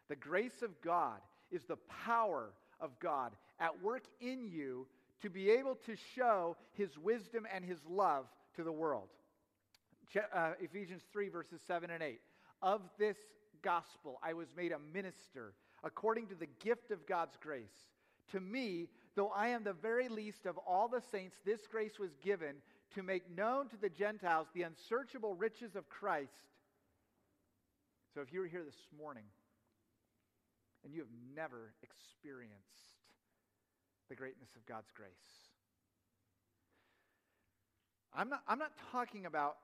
The 0.08 0.16
grace 0.16 0.62
of 0.62 0.80
God 0.82 1.20
is 1.52 1.64
the 1.64 1.78
power 2.04 2.50
of 2.80 2.98
God 2.98 3.32
at 3.60 3.80
work 3.82 4.04
in 4.20 4.48
you 4.48 4.86
to 5.22 5.30
be 5.30 5.50
able 5.50 5.76
to 5.86 5.96
show 6.14 6.56
his 6.72 6.96
wisdom 6.98 7.46
and 7.52 7.64
his 7.64 7.78
love 7.88 8.26
to 8.56 8.62
the 8.62 8.72
world. 8.72 9.08
Uh, 10.32 10.52
Ephesians 10.60 11.02
3, 11.12 11.28
verses 11.28 11.60
7 11.66 11.90
and 11.90 12.02
8. 12.02 12.20
Of 12.62 12.82
this 12.98 13.16
gospel 13.62 14.18
I 14.22 14.32
was 14.32 14.48
made 14.56 14.72
a 14.72 14.78
minister 14.78 15.54
according 15.84 16.26
to 16.28 16.34
the 16.34 16.48
gift 16.60 16.90
of 16.90 17.06
God's 17.06 17.36
grace. 17.40 17.86
To 18.32 18.40
me, 18.40 18.88
though 19.14 19.28
I 19.28 19.48
am 19.48 19.64
the 19.64 19.72
very 19.72 20.08
least 20.08 20.46
of 20.46 20.58
all 20.58 20.88
the 20.88 21.02
saints, 21.10 21.36
this 21.44 21.66
grace 21.70 21.98
was 21.98 22.10
given 22.22 22.56
to 22.94 23.02
make 23.02 23.30
known 23.36 23.68
to 23.68 23.76
the 23.76 23.88
Gentiles 23.88 24.48
the 24.54 24.62
unsearchable 24.62 25.34
riches 25.34 25.76
of 25.76 25.88
Christ. 25.88 26.32
So 28.14 28.20
if 28.20 28.32
you 28.32 28.40
were 28.40 28.46
here 28.46 28.64
this 28.64 28.88
morning 28.98 29.24
and 30.84 30.92
you 30.92 31.00
have 31.00 31.08
never 31.34 31.74
experienced 31.82 32.97
the 34.08 34.14
greatness 34.14 34.50
of 34.56 34.64
God's 34.66 34.90
grace. 34.94 35.10
I'm 38.14 38.28
not, 38.28 38.42
I'm 38.48 38.58
not 38.58 38.72
talking 38.90 39.26
about 39.26 39.56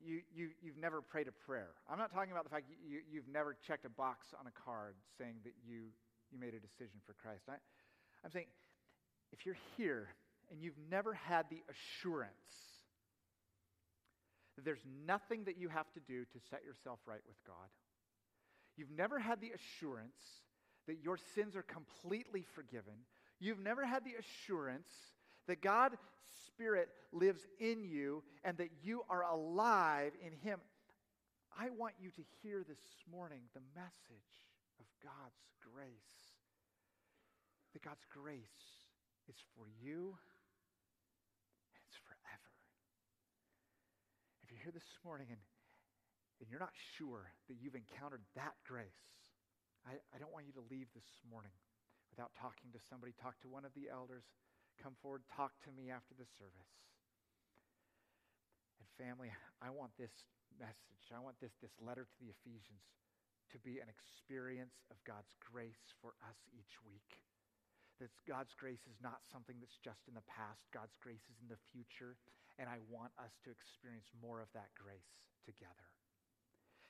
you, 0.00 0.20
you, 0.34 0.50
you've 0.62 0.78
never 0.78 1.02
prayed 1.02 1.26
a 1.26 1.32
prayer. 1.32 1.70
I'm 1.90 1.98
not 1.98 2.12
talking 2.12 2.30
about 2.30 2.44
the 2.44 2.50
fact 2.50 2.66
you, 2.70 3.00
you, 3.10 3.20
have 3.20 3.28
never 3.28 3.56
checked 3.66 3.84
a 3.84 3.90
box 3.90 4.28
on 4.38 4.46
a 4.46 4.54
card 4.64 4.94
saying 5.18 5.34
that 5.44 5.54
you, 5.66 5.90
you 6.30 6.38
made 6.38 6.54
a 6.54 6.60
decision 6.60 7.02
for 7.04 7.14
Christ. 7.14 7.42
I, 7.48 7.54
I'm 8.24 8.30
saying 8.30 8.46
if 9.32 9.44
you're 9.44 9.58
here 9.76 10.08
and 10.50 10.62
you've 10.62 10.78
never 10.90 11.14
had 11.14 11.46
the 11.50 11.62
assurance 11.68 12.32
that 14.56 14.64
there's 14.64 14.84
nothing 15.06 15.44
that 15.44 15.58
you 15.58 15.68
have 15.68 15.90
to 15.92 16.00
do 16.00 16.24
to 16.24 16.38
set 16.50 16.64
yourself 16.64 17.00
right 17.06 17.22
with 17.26 17.36
God, 17.46 17.68
you've 18.76 18.90
never 18.90 19.18
had 19.18 19.40
the 19.40 19.50
assurance 19.50 20.42
that 20.86 20.98
your 21.02 21.18
sins 21.34 21.54
are 21.54 21.62
completely 21.62 22.44
forgiven, 22.54 22.94
You've 23.40 23.60
never 23.60 23.84
had 23.84 24.04
the 24.04 24.14
assurance 24.18 24.88
that 25.46 25.62
God's 25.62 25.96
Spirit 26.46 26.88
lives 27.12 27.46
in 27.60 27.84
you 27.84 28.22
and 28.44 28.58
that 28.58 28.70
you 28.82 29.02
are 29.08 29.22
alive 29.22 30.12
in 30.24 30.32
Him. 30.32 30.58
I 31.58 31.70
want 31.70 31.94
you 32.00 32.10
to 32.10 32.22
hear 32.42 32.64
this 32.66 32.82
morning 33.10 33.40
the 33.54 33.62
message 33.74 34.34
of 34.78 34.86
God's 35.02 35.42
grace. 35.74 35.88
That 37.72 37.82
God's 37.82 38.04
grace 38.10 38.42
is 39.28 39.36
for 39.54 39.66
you 39.82 40.18
and 41.74 41.80
it's 41.86 41.98
forever. 42.02 42.52
If 44.42 44.50
you're 44.50 44.62
here 44.62 44.74
this 44.74 44.98
morning 45.04 45.28
and, 45.30 45.40
and 46.40 46.50
you're 46.50 46.62
not 46.62 46.74
sure 46.96 47.30
that 47.48 47.56
you've 47.60 47.78
encountered 47.78 48.22
that 48.34 48.54
grace, 48.66 49.02
I, 49.86 49.98
I 50.14 50.18
don't 50.18 50.32
want 50.32 50.46
you 50.46 50.54
to 50.58 50.64
leave 50.70 50.88
this 50.94 51.06
morning 51.30 51.54
without 52.18 52.34
talking 52.34 52.66
to 52.74 52.82
somebody, 52.90 53.14
talk 53.14 53.38
to 53.38 53.46
one 53.46 53.62
of 53.62 53.70
the 53.78 53.86
elders. 53.86 54.26
Come 54.82 54.98
forward, 54.98 55.22
talk 55.30 55.54
to 55.62 55.70
me 55.70 55.86
after 55.94 56.18
the 56.18 56.26
service. 56.34 56.74
And 58.82 58.90
family, 58.98 59.30
I 59.62 59.70
want 59.70 59.94
this 59.94 60.26
message, 60.58 61.14
I 61.14 61.22
want 61.22 61.38
this, 61.38 61.54
this 61.62 61.78
letter 61.78 62.10
to 62.10 62.18
the 62.18 62.34
Ephesians 62.42 62.82
to 63.54 63.62
be 63.62 63.78
an 63.78 63.86
experience 63.86 64.82
of 64.90 64.98
God's 65.06 65.30
grace 65.38 65.94
for 66.02 66.18
us 66.26 66.34
each 66.50 66.74
week. 66.82 67.22
That 68.02 68.10
God's 68.26 68.54
grace 68.58 68.82
is 68.90 68.98
not 68.98 69.22
something 69.30 69.54
that's 69.62 69.78
just 69.78 70.02
in 70.10 70.18
the 70.18 70.26
past, 70.26 70.66
God's 70.74 70.98
grace 70.98 71.22
is 71.30 71.38
in 71.38 71.46
the 71.46 71.62
future, 71.70 72.18
and 72.58 72.66
I 72.66 72.82
want 72.90 73.14
us 73.22 73.30
to 73.46 73.54
experience 73.54 74.10
more 74.18 74.42
of 74.42 74.50
that 74.58 74.74
grace 74.74 75.14
together. 75.46 75.86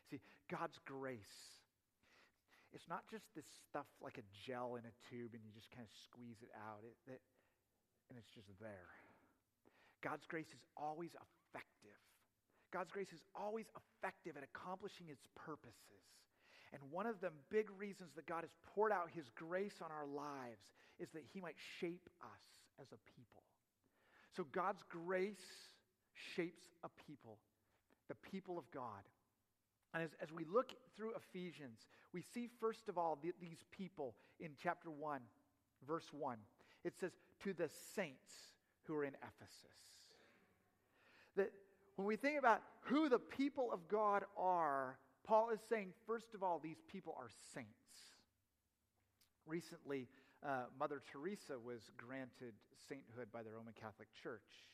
See, 0.08 0.24
God's 0.48 0.80
grace, 0.88 1.60
it's 2.72 2.88
not 2.88 3.08
just 3.08 3.24
this 3.32 3.48
stuff 3.68 3.88
like 4.00 4.20
a 4.20 4.26
gel 4.44 4.76
in 4.76 4.84
a 4.84 4.94
tube 5.08 5.32
and 5.32 5.40
you 5.40 5.52
just 5.52 5.72
kind 5.72 5.84
of 5.84 5.92
squeeze 6.04 6.40
it 6.44 6.52
out, 6.52 6.84
it, 6.84 6.96
it, 7.08 7.20
and 8.08 8.18
it's 8.20 8.30
just 8.32 8.48
there. 8.60 8.92
God's 10.04 10.28
grace 10.28 10.52
is 10.52 10.62
always 10.76 11.10
effective. 11.16 11.98
God's 12.72 12.92
grace 12.92 13.12
is 13.12 13.24
always 13.34 13.66
effective 13.72 14.36
at 14.36 14.44
accomplishing 14.44 15.08
its 15.08 15.24
purposes. 15.34 16.04
And 16.72 16.84
one 16.92 17.08
of 17.08 17.20
the 17.24 17.32
big 17.50 17.72
reasons 17.80 18.12
that 18.16 18.28
God 18.28 18.44
has 18.44 18.52
poured 18.74 18.92
out 18.92 19.08
his 19.08 19.24
grace 19.34 19.80
on 19.80 19.88
our 19.88 20.04
lives 20.04 20.60
is 21.00 21.08
that 21.16 21.24
he 21.32 21.40
might 21.40 21.56
shape 21.80 22.04
us 22.20 22.44
as 22.80 22.92
a 22.92 23.00
people. 23.16 23.42
So 24.36 24.44
God's 24.52 24.84
grace 24.88 25.40
shapes 26.36 26.64
a 26.84 26.90
people, 27.06 27.38
the 28.08 28.20
people 28.30 28.58
of 28.58 28.70
God. 28.70 29.02
And 29.94 30.02
as, 30.02 30.10
as 30.22 30.32
we 30.32 30.44
look 30.44 30.72
through 30.96 31.12
Ephesians, 31.16 31.86
we 32.12 32.22
see, 32.22 32.48
first 32.60 32.88
of 32.88 32.98
all, 32.98 33.18
the, 33.22 33.32
these 33.40 33.64
people 33.70 34.14
in 34.40 34.50
chapter 34.62 34.90
1, 34.90 35.20
verse 35.86 36.12
1. 36.12 36.38
It 36.84 36.94
says, 36.98 37.12
To 37.44 37.52
the 37.52 37.70
saints 37.94 38.30
who 38.84 38.94
are 38.94 39.04
in 39.04 39.14
Ephesus. 39.14 39.78
That 41.36 41.52
when 41.96 42.06
we 42.06 42.16
think 42.16 42.38
about 42.38 42.62
who 42.82 43.08
the 43.08 43.18
people 43.18 43.70
of 43.72 43.88
God 43.88 44.24
are, 44.36 44.98
Paul 45.24 45.50
is 45.50 45.60
saying, 45.68 45.92
first 46.06 46.34
of 46.34 46.42
all, 46.42 46.58
these 46.58 46.80
people 46.90 47.14
are 47.18 47.28
saints. 47.54 47.68
Recently, 49.46 50.08
uh, 50.46 50.64
Mother 50.78 51.02
Teresa 51.10 51.54
was 51.62 51.90
granted 51.96 52.54
sainthood 52.88 53.28
by 53.32 53.42
the 53.42 53.50
Roman 53.50 53.74
Catholic 53.74 54.08
Church. 54.22 54.70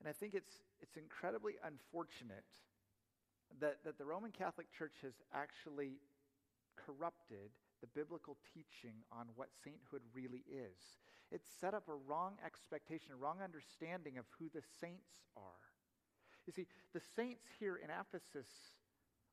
And 0.00 0.08
I 0.08 0.12
think 0.12 0.34
it's, 0.34 0.62
it's 0.80 0.96
incredibly 0.96 1.54
unfortunate 1.64 2.44
that, 3.60 3.78
that 3.84 3.98
the 3.98 4.04
Roman 4.04 4.30
Catholic 4.30 4.66
Church 4.76 4.94
has 5.02 5.14
actually 5.32 6.00
corrupted 6.76 7.50
the 7.80 7.86
biblical 7.88 8.36
teaching 8.52 8.94
on 9.12 9.26
what 9.36 9.48
sainthood 9.62 10.02
really 10.14 10.44
is. 10.50 10.98
It's 11.30 11.48
set 11.60 11.74
up 11.74 11.88
a 11.88 11.94
wrong 12.08 12.34
expectation, 12.44 13.12
a 13.12 13.16
wrong 13.16 13.38
understanding 13.42 14.18
of 14.18 14.24
who 14.38 14.46
the 14.54 14.62
saints 14.80 15.10
are. 15.36 15.42
You 16.46 16.52
see, 16.52 16.66
the 16.92 17.00
saints 17.16 17.44
here 17.58 17.76
in 17.76 17.88
Ephesus 17.90 18.48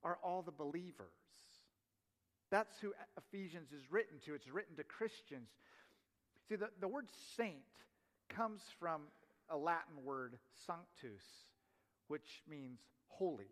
are 0.04 0.18
all 0.24 0.42
the 0.42 0.52
believers. 0.52 1.08
That's 2.50 2.80
who 2.82 2.94
Ephesians 3.18 3.72
is 3.72 3.92
written 3.92 4.18
to. 4.26 4.34
It's 4.34 4.50
written 4.50 4.76
to 4.78 4.84
Christians. 4.84 5.50
See, 6.50 6.56
the, 6.56 6.70
the 6.80 6.88
word 6.88 7.08
saint 7.38 7.56
comes 8.30 8.62
from 8.80 9.04
a 9.50 9.58
Latin 9.58 10.04
word, 10.04 10.38
sanctus, 10.66 11.24
which 12.08 12.42
means 12.50 12.80
holy. 13.08 13.52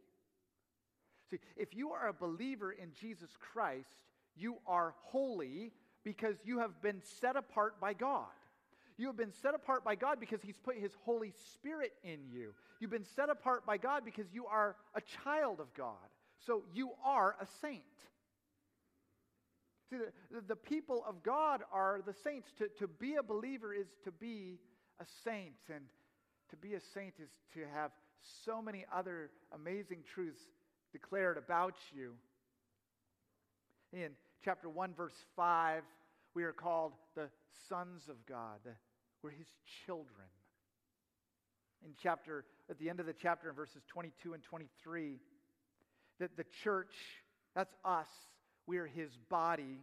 See, 1.30 1.40
if 1.56 1.76
you 1.76 1.92
are 1.92 2.08
a 2.08 2.14
believer 2.14 2.72
in 2.72 2.92
Jesus 3.00 3.30
Christ, 3.54 4.04
you 4.36 4.58
are 4.66 4.96
holy 5.02 5.72
because 6.04 6.36
you 6.44 6.60
have 6.60 6.82
been 6.82 7.02
set 7.22 7.36
apart 7.36 7.80
by 7.80 7.94
God. 7.94 8.26
You 8.98 9.08
have 9.08 9.18
been 9.18 9.32
set 9.42 9.56
apart 9.56 9.86
by 9.86 9.96
God 9.96 10.20
because 10.20 10.42
He's 10.42 10.58
put 10.58 10.76
His 10.76 10.92
Holy 11.06 11.34
Spirit 11.54 11.94
in 12.04 12.20
you. 12.32 12.54
You've 12.80 12.92
been 12.92 13.06
set 13.16 13.30
apart 13.30 13.66
by 13.66 13.78
God 13.78 14.04
because 14.04 14.26
you 14.34 14.46
are 14.46 14.76
a 14.96 15.02
child 15.24 15.60
of 15.60 15.74
God. 15.74 15.96
So 16.46 16.64
you 16.74 16.92
are 17.06 17.36
a 17.40 17.46
saint. 17.62 17.84
See, 19.90 19.98
the, 20.32 20.42
the 20.48 20.56
people 20.56 21.04
of 21.08 21.24
God 21.24 21.62
are 21.72 22.02
the 22.06 22.14
saints. 22.14 22.50
To, 22.58 22.68
to 22.80 22.88
be 22.88 23.16
a 23.16 23.24
believer 23.24 23.74
is 23.74 23.88
to 24.04 24.12
be 24.12 24.60
a 25.00 25.06
saint. 25.24 25.56
And 25.74 25.86
to 26.50 26.58
be 26.58 26.74
a 26.74 26.82
saint 26.94 27.14
is 27.22 27.30
to 27.54 27.62
have 27.74 27.92
so 28.46 28.62
many 28.62 28.86
other 28.94 29.30
amazing 29.54 30.00
truths 30.14 30.42
declared 30.92 31.38
about 31.38 31.76
you. 31.96 32.14
In 33.92 34.10
chapter 34.44 34.70
1, 34.70 34.94
verse 34.94 35.14
5, 35.36 35.84
we 36.34 36.44
are 36.44 36.54
called 36.54 36.94
the 37.16 37.30
sons 37.68 38.04
of 38.10 38.26
God. 38.26 38.60
We're 39.22 39.32
his 39.32 39.48
children. 39.86 40.28
In 41.86 41.92
chapter, 42.02 42.46
at 42.70 42.78
the 42.78 42.90
end 42.90 43.00
of 43.00 43.06
the 43.06 43.14
chapter, 43.14 43.50
in 43.50 43.56
verses 43.56 43.82
22 43.88 44.34
and 44.34 44.44
23, 44.44 45.18
that 46.20 46.36
the 46.38 46.46
church, 46.64 46.94
that's 47.56 47.74
us, 47.86 48.08
we 48.68 48.78
are 48.78 48.86
his 48.86 49.10
body. 49.30 49.82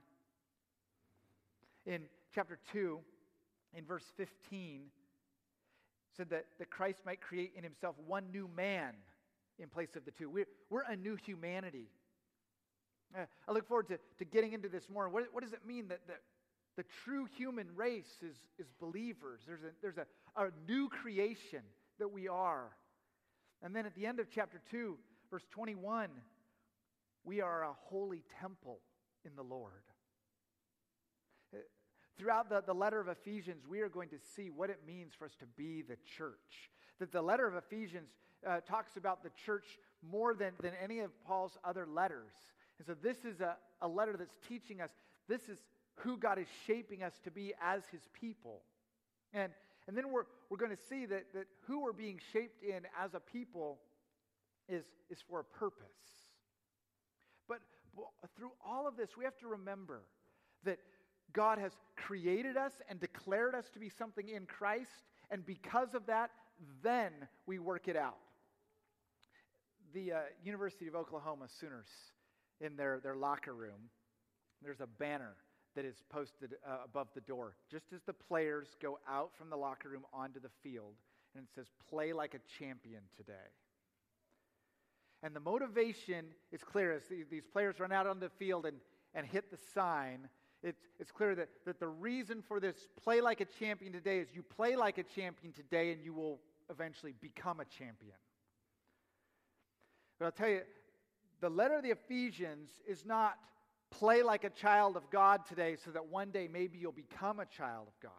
In 1.87 2.03
chapter 2.35 2.59
2, 2.73 2.99
in 3.75 3.85
verse 3.85 4.05
15, 4.17 4.83
said 6.17 6.31
that, 6.31 6.47
that 6.59 6.71
Christ 6.71 7.01
might 7.05 7.21
create 7.21 7.53
in 7.57 7.65
himself 7.65 7.97
one 8.07 8.25
new 8.33 8.49
man 8.57 8.95
in 9.59 9.69
place 9.69 9.97
of 9.97 10.05
the 10.05 10.11
two. 10.11 10.29
We're, 10.29 10.47
we're 10.71 10.83
a 10.83 10.97
new 10.97 11.17
humanity. 11.17 11.89
Uh, 13.17 13.25
I 13.49 13.53
look 13.53 13.67
forward 13.67 13.89
to, 13.89 13.99
to 14.19 14.25
getting 14.25 14.53
into 14.53 14.69
this 14.69 14.89
more. 14.93 15.09
What, 15.09 15.25
what 15.33 15.43
does 15.43 15.53
it 15.53 15.67
mean 15.67 15.89
that, 15.89 16.01
that 16.09 16.21
the 16.77 16.85
true 17.05 17.27
human 17.37 17.69
race 17.75 18.23
is, 18.23 18.37
is 18.59 18.67
believers? 18.81 19.41
There's, 19.47 19.63
a, 19.63 19.71
there's 19.81 19.99
a, 19.99 20.07
a 20.41 20.51
new 20.69 20.89
creation 20.89 21.63
that 21.99 22.13
we 22.13 22.29
are. 22.29 22.71
And 23.63 23.75
then 23.75 23.87
at 23.87 23.95
the 23.95 24.07
end 24.07 24.21
of 24.21 24.27
chapter 24.31 24.61
2, 24.71 24.97
verse 25.31 25.45
21, 25.51 26.11
we 27.25 27.41
are 27.41 27.65
a 27.65 27.73
holy 27.73 28.23
temple 28.41 28.81
in 29.25 29.35
the 29.37 29.43
Lord. 29.43 29.73
Throughout 32.19 32.49
the, 32.49 32.63
the 32.67 32.75
letter 32.75 33.01
of 33.01 33.09
Ephesians, 33.09 33.65
we 33.69 33.81
are 33.81 33.89
going 33.89 34.09
to 34.11 34.19
see 34.35 34.51
what 34.51 34.71
it 34.71 34.81
means 34.87 35.13
for 35.19 35.27
us 35.27 35.35
to 35.41 35.47
be 35.57 35.83
the 35.83 35.97
church. 36.17 36.71
That 36.99 37.13
the 37.13 37.23
letter 37.23 37.47
of 37.47 37.55
Ephesians 37.55 38.09
uh, 38.47 38.61
talks 38.61 38.97
about 38.97 39.23
the 39.23 39.31
church 39.45 39.67
more 40.03 40.35
than, 40.35 40.53
than 40.61 40.73
any 40.83 41.01
of 41.01 41.11
Paul's 41.25 41.59
other 41.65 41.87
letters. 41.87 42.33
And 42.79 42.87
so 42.87 42.95
this 42.95 43.25
is 43.25 43.41
a, 43.41 43.57
a 43.83 43.89
letter 43.89 44.17
that's 44.17 44.37
teaching 44.49 44.81
us 44.81 44.91
this 45.29 45.49
is 45.49 45.59
who 45.97 46.17
God 46.17 46.39
is 46.39 46.47
shaping 46.67 47.03
us 47.03 47.15
to 47.25 47.31
be 47.31 47.53
as 47.61 47.83
his 47.91 48.03
people. 48.19 48.61
And, 49.33 49.53
and 49.89 49.97
then 49.97 50.11
we're, 50.11 50.25
we're 50.51 50.59
going 50.59 50.77
to 50.77 50.83
see 50.89 51.07
that, 51.07 51.33
that 51.35 51.47
who 51.67 51.83
we're 51.83 51.93
being 51.93 52.21
shaped 52.33 52.63
in 52.63 52.83
as 52.99 53.15
a 53.15 53.21
people 53.21 53.79
is, 54.69 54.85
is 55.11 55.19
for 55.29 55.41
a 55.41 55.45
purpose. 55.45 55.87
But 57.49 57.61
through 58.37 58.53
all 58.65 58.87
of 58.87 58.97
this, 58.97 59.17
we 59.17 59.25
have 59.25 59.39
to 59.39 59.49
remember 59.49 60.03
that 60.65 60.79
God 61.33 61.59
has 61.59 61.73
created 61.97 62.57
us 62.57 62.73
and 62.89 63.01
declared 63.01 63.55
us 63.55 63.69
to 63.75 63.79
be 63.79 63.89
something 63.89 64.29
in 64.29 64.47
Christ, 64.47 65.05
and 65.31 65.45
because 65.45 65.95
of 65.95 66.07
that, 66.07 66.31
then 66.83 67.13
we 67.47 67.59
work 67.59 67.89
it 67.89 67.97
out. 67.97 68.17
The 69.93 70.13
uh, 70.13 70.19
University 70.45 70.87
of 70.89 70.95
Oklahoma 70.95 71.47
Sooners, 71.61 71.89
in 72.61 72.77
their, 72.77 73.01
their 73.01 73.17
locker 73.17 73.55
room, 73.55 73.91
there's 74.63 74.81
a 74.81 74.87
banner 74.87 75.35
that 75.75 75.85
is 75.85 75.97
posted 76.09 76.55
uh, 76.67 76.79
above 76.85 77.09
the 77.15 77.21
door 77.21 77.55
just 77.71 77.93
as 77.95 78.01
the 78.07 78.13
players 78.13 78.69
go 78.81 78.99
out 79.09 79.31
from 79.37 79.51
the 79.51 79.57
locker 79.57 79.91
room 79.91 80.05
onto 80.13 80.41
the 80.41 80.51
field, 80.63 80.95
and 81.35 81.45
it 81.45 81.51
says, 81.55 81.67
Play 81.89 82.13
like 82.13 82.35
a 82.35 82.41
champion 82.59 83.03
today. 83.17 83.33
And 85.23 85.35
the 85.35 85.41
motivation 85.41 86.27
is 86.53 86.63
clear 86.63 86.93
as 86.93 87.03
these 87.31 87.47
players 87.53 87.81
run 87.81 87.93
out 87.93 88.07
on 88.07 88.21
the 88.21 88.31
field 88.39 88.67
and, 88.67 88.77
and 89.15 89.27
hit 89.27 89.51
the 89.51 89.59
sign. 89.75 90.29
It's, 90.67 90.83
it's 90.99 91.13
clear 91.13 91.37
that, 91.37 91.49
that 91.65 91.79
the 91.79 91.87
reason 91.87 92.43
for 92.43 92.59
this 92.59 92.89
play 93.01 93.21
like 93.21 93.41
a 93.41 93.45
champion 93.45 93.93
today 93.93 94.19
is 94.19 94.27
you 94.35 94.43
play 94.43 94.75
like 94.75 94.99
a 94.99 95.05
champion 95.05 95.53
today 95.53 95.93
and 95.93 96.03
you 96.03 96.13
will 96.13 96.41
eventually 96.69 97.15
become 97.21 97.61
a 97.61 97.65
champion. 97.65 98.17
But 100.19 100.25
I'll 100.25 100.33
tell 100.33 100.49
you, 100.49 100.63
the 101.41 101.49
letter 101.49 101.77
of 101.77 101.85
the 101.85 101.91
Ephesians 101.91 102.69
is 102.85 103.07
not 103.07 103.37
play 103.93 104.25
like 104.25 104.43
a 104.43 104.51
child 104.51 104.97
of 104.97 105.09
God 105.09 105.47
today 105.47 105.77
so 105.85 105.93
that 105.93 106.07
one 106.09 106.33
day 106.33 106.49
maybe 106.53 106.79
you'll 106.79 106.91
become 106.91 107.39
a 107.39 107.47
child 107.47 107.87
of 107.87 107.95
God. 108.03 108.11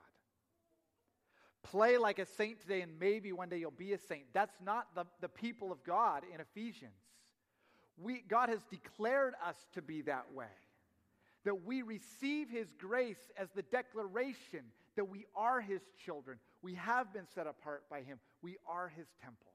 Play 1.63 1.97
like 1.97 2.17
a 2.17 2.25
saint 2.25 2.61
today 2.61 2.79
and 2.79 2.93
maybe 2.97 3.33
one 3.33 3.49
day 3.49 3.57
you'll 3.57 3.71
be 3.71 3.91
a 3.91 3.97
saint. 3.97 4.23
That's 4.31 4.55
not 4.63 4.95
the, 4.95 5.03
the 5.19 5.27
people 5.27 5.69
of 5.73 5.83
God 5.83 6.23
in 6.33 6.39
Ephesians. 6.39 6.93
We, 8.01 8.23
God 8.25 8.47
has 8.47 8.63
declared 8.69 9.33
us 9.45 9.57
to 9.73 9.81
be 9.81 10.03
that 10.03 10.27
way. 10.33 10.45
That 11.47 11.63
we 11.63 11.81
receive 11.81 12.49
His 12.49 12.67
grace 12.77 13.31
as 13.37 13.47
the 13.55 13.61
declaration 13.61 14.65
that 14.97 15.05
we 15.05 15.25
are 15.33 15.61
His 15.61 15.79
children. 16.05 16.39
We 16.61 16.73
have 16.73 17.13
been 17.13 17.25
set 17.33 17.47
apart 17.47 17.83
by 17.89 18.01
Him. 18.01 18.19
We 18.41 18.57
are 18.67 18.89
His 18.89 19.07
temple. 19.23 19.53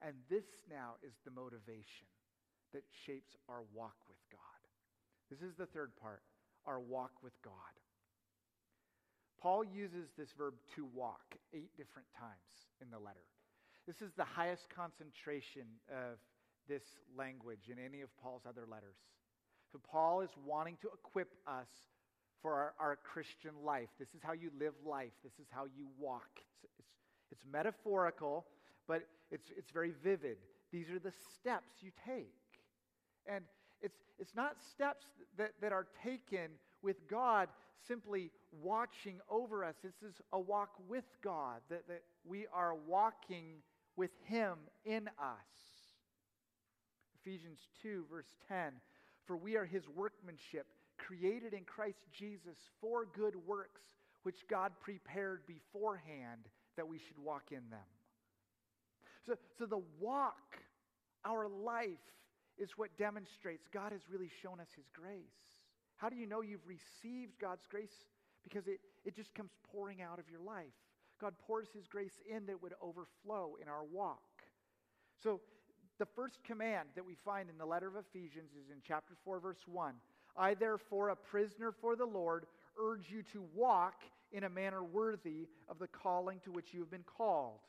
And 0.00 0.14
this 0.30 0.46
now 0.70 0.94
is 1.02 1.14
the 1.24 1.32
motivation 1.32 2.06
that 2.74 2.84
shapes 3.04 3.34
our 3.48 3.64
walk 3.74 3.96
with 4.06 4.18
God. 4.30 4.40
This 5.30 5.42
is 5.42 5.56
the 5.56 5.66
third 5.66 5.90
part 6.00 6.22
our 6.64 6.78
walk 6.78 7.10
with 7.24 7.34
God. 7.42 7.52
Paul 9.42 9.64
uses 9.64 10.10
this 10.16 10.30
verb 10.38 10.54
to 10.76 10.84
walk 10.94 11.34
eight 11.52 11.76
different 11.76 12.06
times 12.16 12.70
in 12.80 12.88
the 12.90 13.00
letter. 13.00 13.26
This 13.84 14.00
is 14.00 14.12
the 14.16 14.24
highest 14.24 14.70
concentration 14.70 15.66
of 15.90 16.18
this 16.68 16.84
language 17.18 17.68
in 17.70 17.78
any 17.84 18.02
of 18.02 18.16
Paul's 18.22 18.46
other 18.48 18.66
letters. 18.70 18.96
So, 19.76 19.80
Paul 19.92 20.22
is 20.22 20.30
wanting 20.46 20.78
to 20.80 20.88
equip 20.88 21.34
us 21.46 21.68
for 22.40 22.54
our, 22.54 22.72
our 22.80 22.96
Christian 22.96 23.50
life. 23.62 23.90
This 23.98 24.08
is 24.14 24.22
how 24.22 24.32
you 24.32 24.50
live 24.58 24.72
life, 24.86 25.12
this 25.22 25.34
is 25.38 25.48
how 25.50 25.64
you 25.64 25.86
walk. 25.98 26.30
It's, 26.64 26.72
it's, 26.78 26.88
it's 27.30 27.42
metaphorical, 27.52 28.46
but 28.88 29.02
it's, 29.30 29.50
it's 29.54 29.70
very 29.70 29.92
vivid. 30.02 30.38
These 30.72 30.88
are 30.88 30.98
the 30.98 31.12
steps 31.34 31.68
you 31.82 31.90
take. 32.06 32.32
And 33.26 33.44
it's, 33.82 33.98
it's 34.18 34.34
not 34.34 34.56
steps 34.62 35.04
that, 35.36 35.52
that 35.60 35.72
are 35.72 35.88
taken 36.02 36.52
with 36.80 37.06
God 37.06 37.50
simply 37.86 38.30
watching 38.62 39.20
over 39.28 39.62
us. 39.62 39.74
This 39.84 40.02
is 40.02 40.22
a 40.32 40.40
walk 40.40 40.70
with 40.88 41.04
God, 41.22 41.60
that, 41.68 41.86
that 41.88 42.02
we 42.24 42.46
are 42.50 42.74
walking 42.74 43.56
with 43.94 44.12
Him 44.24 44.54
in 44.86 45.08
us. 45.20 45.50
Ephesians 47.20 47.58
2, 47.82 48.06
verse 48.10 48.36
10 48.48 48.72
For 49.26 49.36
we 49.36 49.56
are 49.56 49.64
His 49.64 49.88
workmanship, 49.88 50.66
created 50.98 51.52
in 51.52 51.64
Christ 51.64 51.98
Jesus 52.12 52.56
for 52.80 53.06
good 53.06 53.34
works, 53.46 53.82
which 54.22 54.46
God 54.48 54.72
prepared 54.80 55.42
beforehand 55.46 56.48
that 56.76 56.88
we 56.88 56.98
should 56.98 57.18
walk 57.18 57.50
in 57.50 57.68
them. 57.70 57.80
So, 59.26 59.34
so 59.58 59.66
the 59.66 59.82
walk, 60.00 60.56
our 61.24 61.48
life, 61.48 61.98
is 62.58 62.70
what 62.76 62.96
demonstrates 62.96 63.66
God 63.72 63.92
has 63.92 64.02
really 64.10 64.30
shown 64.42 64.60
us 64.60 64.68
His 64.76 64.86
grace. 64.94 65.62
How 65.96 66.08
do 66.08 66.16
you 66.16 66.26
know 66.26 66.40
you've 66.40 66.66
received 66.66 67.38
God's 67.40 67.66
grace? 67.66 68.04
Because 68.42 68.66
it, 68.66 68.80
it 69.04 69.16
just 69.16 69.34
comes 69.34 69.50
pouring 69.72 70.02
out 70.02 70.18
of 70.18 70.30
your 70.30 70.40
life. 70.40 70.72
God 71.20 71.34
pours 71.46 71.68
His 71.74 71.86
grace 71.86 72.18
in 72.30 72.46
that 72.46 72.62
would 72.62 72.74
overflow 72.80 73.56
in 73.60 73.68
our 73.68 73.84
walk. 73.84 74.20
So, 75.22 75.40
the 75.98 76.06
first 76.06 76.42
command 76.44 76.88
that 76.94 77.04
we 77.04 77.16
find 77.24 77.48
in 77.48 77.58
the 77.58 77.66
letter 77.66 77.88
of 77.88 77.94
Ephesians 77.96 78.50
is 78.52 78.70
in 78.70 78.78
chapter 78.86 79.14
4, 79.24 79.40
verse 79.40 79.64
1. 79.66 79.94
I, 80.36 80.54
therefore, 80.54 81.08
a 81.08 81.16
prisoner 81.16 81.72
for 81.72 81.96
the 81.96 82.04
Lord, 82.04 82.46
urge 82.78 83.10
you 83.10 83.22
to 83.32 83.42
walk 83.54 84.02
in 84.32 84.44
a 84.44 84.50
manner 84.50 84.82
worthy 84.82 85.48
of 85.68 85.78
the 85.78 85.86
calling 85.86 86.40
to 86.44 86.52
which 86.52 86.74
you 86.74 86.80
have 86.80 86.90
been 86.90 87.04
called. 87.16 87.60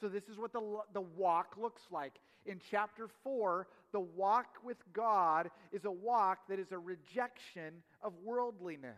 So, 0.00 0.08
this 0.08 0.24
is 0.24 0.38
what 0.38 0.52
the, 0.52 0.80
the 0.92 1.00
walk 1.00 1.54
looks 1.60 1.82
like. 1.90 2.14
In 2.46 2.60
chapter 2.70 3.08
4, 3.22 3.68
the 3.92 4.00
walk 4.00 4.56
with 4.64 4.76
God 4.92 5.50
is 5.72 5.84
a 5.84 5.90
walk 5.90 6.48
that 6.48 6.58
is 6.58 6.72
a 6.72 6.78
rejection 6.78 7.74
of 8.02 8.12
worldliness. 8.24 8.92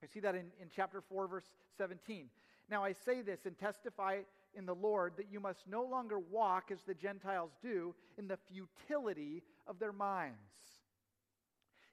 We 0.00 0.08
see 0.08 0.20
that 0.20 0.34
in, 0.34 0.46
in 0.60 0.68
chapter 0.74 1.00
4, 1.00 1.26
verse 1.26 1.44
17. 1.76 2.26
Now, 2.70 2.84
I 2.84 2.92
say 2.92 3.22
this 3.22 3.40
and 3.44 3.58
testify 3.58 4.20
in 4.56 4.66
the 4.66 4.74
Lord 4.74 5.14
that 5.16 5.26
you 5.30 5.40
must 5.40 5.66
no 5.66 5.84
longer 5.84 6.18
walk 6.18 6.70
as 6.70 6.78
the 6.86 6.94
Gentiles 6.94 7.50
do 7.62 7.94
in 8.18 8.28
the 8.28 8.38
futility 8.50 9.42
of 9.66 9.78
their 9.78 9.92
minds. 9.92 10.36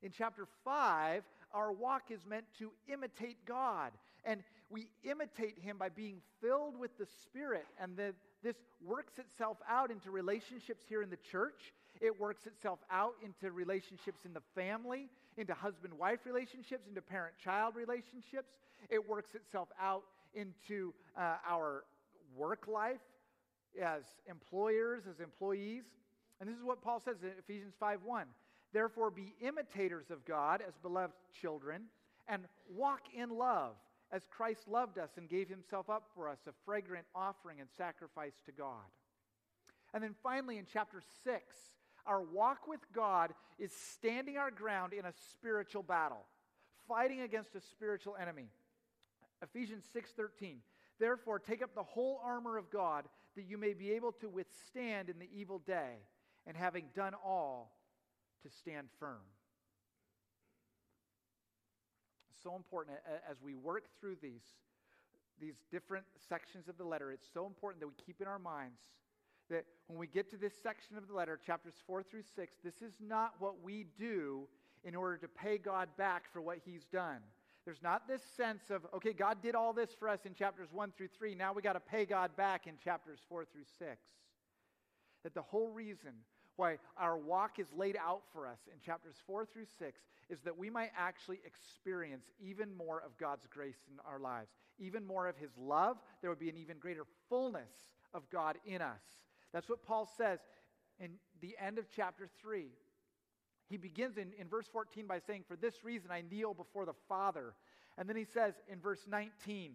In 0.01 0.11
chapter 0.11 0.47
5, 0.63 1.23
our 1.53 1.71
walk 1.71 2.03
is 2.09 2.19
meant 2.25 2.45
to 2.59 2.71
imitate 2.91 3.37
God. 3.45 3.91
And 4.25 4.43
we 4.69 4.89
imitate 5.03 5.57
Him 5.59 5.77
by 5.77 5.89
being 5.89 6.21
filled 6.41 6.77
with 6.77 6.97
the 6.97 7.07
Spirit. 7.23 7.65
And 7.81 7.97
the, 7.97 8.13
this 8.43 8.55
works 8.85 9.17
itself 9.17 9.57
out 9.67 9.91
into 9.91 10.11
relationships 10.11 10.83
here 10.87 11.01
in 11.01 11.09
the 11.09 11.17
church. 11.31 11.73
It 11.99 12.19
works 12.19 12.45
itself 12.45 12.79
out 12.91 13.15
into 13.23 13.51
relationships 13.51 14.25
in 14.25 14.33
the 14.33 14.43
family, 14.55 15.09
into 15.37 15.53
husband 15.53 15.93
wife 15.93 16.19
relationships, 16.25 16.87
into 16.87 17.01
parent 17.01 17.35
child 17.43 17.75
relationships. 17.75 18.53
It 18.89 19.07
works 19.07 19.35
itself 19.35 19.69
out 19.81 20.03
into 20.33 20.93
uh, 21.17 21.37
our 21.47 21.83
work 22.35 22.67
life 22.67 23.01
as 23.81 24.03
employers, 24.29 25.03
as 25.09 25.19
employees. 25.19 25.83
And 26.39 26.49
this 26.49 26.57
is 26.57 26.63
what 26.63 26.81
Paul 26.81 26.99
says 26.99 27.17
in 27.21 27.29
Ephesians 27.37 27.73
5 27.79 28.03
1. 28.03 28.25
Therefore, 28.71 29.09
be 29.09 29.33
imitators 29.41 30.11
of 30.11 30.25
God 30.25 30.61
as 30.65 30.75
beloved 30.77 31.13
children, 31.41 31.83
and 32.27 32.43
walk 32.75 33.01
in 33.15 33.29
love 33.29 33.73
as 34.11 34.21
Christ 34.29 34.67
loved 34.67 34.97
us 34.97 35.09
and 35.17 35.29
gave 35.29 35.49
himself 35.49 35.89
up 35.89 36.03
for 36.15 36.29
us, 36.29 36.39
a 36.47 36.51
fragrant 36.65 37.05
offering 37.15 37.59
and 37.59 37.69
sacrifice 37.77 38.33
to 38.45 38.51
God. 38.51 38.85
And 39.93 40.03
then 40.03 40.15
finally, 40.21 40.57
in 40.57 40.65
chapter 40.71 41.01
6, 41.23 41.41
our 42.05 42.21
walk 42.21 42.67
with 42.67 42.81
God 42.93 43.33
is 43.57 43.71
standing 43.71 44.37
our 44.37 44.51
ground 44.51 44.93
in 44.93 45.05
a 45.05 45.13
spiritual 45.31 45.83
battle, 45.83 46.25
fighting 46.87 47.21
against 47.21 47.55
a 47.55 47.61
spiritual 47.61 48.15
enemy. 48.19 48.49
Ephesians 49.41 49.85
6:13. 49.93 50.61
Therefore, 50.99 51.39
take 51.39 51.61
up 51.61 51.73
the 51.75 51.83
whole 51.83 52.19
armor 52.23 52.57
of 52.57 52.69
God 52.69 53.05
that 53.35 53.45
you 53.45 53.57
may 53.57 53.73
be 53.73 53.91
able 53.91 54.11
to 54.13 54.27
withstand 54.27 55.09
in 55.09 55.17
the 55.19 55.29
evil 55.33 55.59
day, 55.59 55.95
and 56.45 56.57
having 56.57 56.85
done 56.95 57.13
all, 57.25 57.75
to 58.43 58.49
stand 58.49 58.87
firm. 58.99 59.21
So 62.43 62.55
important 62.55 62.97
as 63.29 63.41
we 63.41 63.53
work 63.55 63.85
through 63.99 64.15
these, 64.21 64.43
these 65.41 65.55
different 65.71 66.05
sections 66.29 66.67
of 66.67 66.77
the 66.77 66.85
letter, 66.85 67.11
it's 67.11 67.27
so 67.33 67.45
important 67.45 67.81
that 67.81 67.87
we 67.87 67.93
keep 68.05 68.21
in 68.21 68.27
our 68.27 68.39
minds 68.39 68.79
that 69.49 69.65
when 69.87 69.97
we 69.99 70.07
get 70.07 70.29
to 70.29 70.37
this 70.37 70.53
section 70.61 70.95
of 70.97 71.07
the 71.07 71.13
letter, 71.13 71.39
chapters 71.43 71.73
4 71.85 72.03
through 72.03 72.23
6, 72.35 72.57
this 72.63 72.81
is 72.81 72.93
not 72.99 73.33
what 73.39 73.63
we 73.63 73.85
do 73.97 74.47
in 74.83 74.95
order 74.95 75.17
to 75.17 75.27
pay 75.27 75.57
God 75.57 75.89
back 75.97 76.31
for 76.31 76.41
what 76.41 76.59
he's 76.63 76.85
done. 76.85 77.19
There's 77.65 77.81
not 77.83 78.07
this 78.07 78.21
sense 78.35 78.69
of, 78.69 78.85
okay, 78.95 79.13
God 79.13 79.41
did 79.41 79.55
all 79.55 79.73
this 79.73 79.89
for 79.97 80.09
us 80.09 80.21
in 80.25 80.33
chapters 80.33 80.69
1 80.71 80.93
through 80.97 81.09
3. 81.17 81.35
Now 81.35 81.53
we 81.53 81.61
got 81.61 81.73
to 81.73 81.79
pay 81.79 82.05
God 82.05 82.35
back 82.35 82.67
in 82.67 82.75
chapters 82.83 83.19
4 83.27 83.45
through 83.45 83.65
6. 83.77 83.97
That 85.23 85.33
the 85.33 85.41
whole 85.41 85.69
reason 85.69 86.13
why 86.55 86.77
our 86.97 87.17
walk 87.17 87.59
is 87.59 87.67
laid 87.75 87.97
out 87.97 88.21
for 88.33 88.47
us 88.47 88.59
in 88.73 88.79
chapters 88.79 89.15
4 89.27 89.45
through 89.45 89.65
6 89.77 90.01
is 90.29 90.39
that 90.41 90.57
we 90.57 90.69
might 90.69 90.91
actually 90.97 91.39
experience 91.45 92.25
even 92.41 92.75
more 92.75 93.01
of 93.05 93.17
God's 93.17 93.47
grace 93.47 93.77
in 93.91 93.99
our 94.09 94.19
lives, 94.19 94.49
even 94.77 95.05
more 95.05 95.27
of 95.27 95.37
His 95.37 95.51
love. 95.57 95.97
There 96.21 96.29
would 96.29 96.39
be 96.39 96.49
an 96.49 96.57
even 96.57 96.77
greater 96.77 97.05
fullness 97.29 97.71
of 98.13 98.29
God 98.29 98.57
in 98.65 98.81
us. 98.81 99.01
That's 99.53 99.69
what 99.69 99.83
Paul 99.83 100.09
says 100.17 100.39
in 100.99 101.11
the 101.41 101.55
end 101.59 101.77
of 101.77 101.85
chapter 101.95 102.29
3. 102.41 102.67
He 103.69 103.77
begins 103.77 104.17
in, 104.17 104.33
in 104.39 104.47
verse 104.47 104.67
14 104.71 105.05
by 105.05 105.19
saying, 105.19 105.43
For 105.47 105.55
this 105.55 105.83
reason 105.83 106.09
I 106.11 106.23
kneel 106.29 106.53
before 106.53 106.85
the 106.85 106.95
Father. 107.07 107.53
And 107.97 108.09
then 108.09 108.15
he 108.15 108.25
says 108.25 108.55
in 108.67 108.79
verse 108.79 109.05
19, 109.07 109.73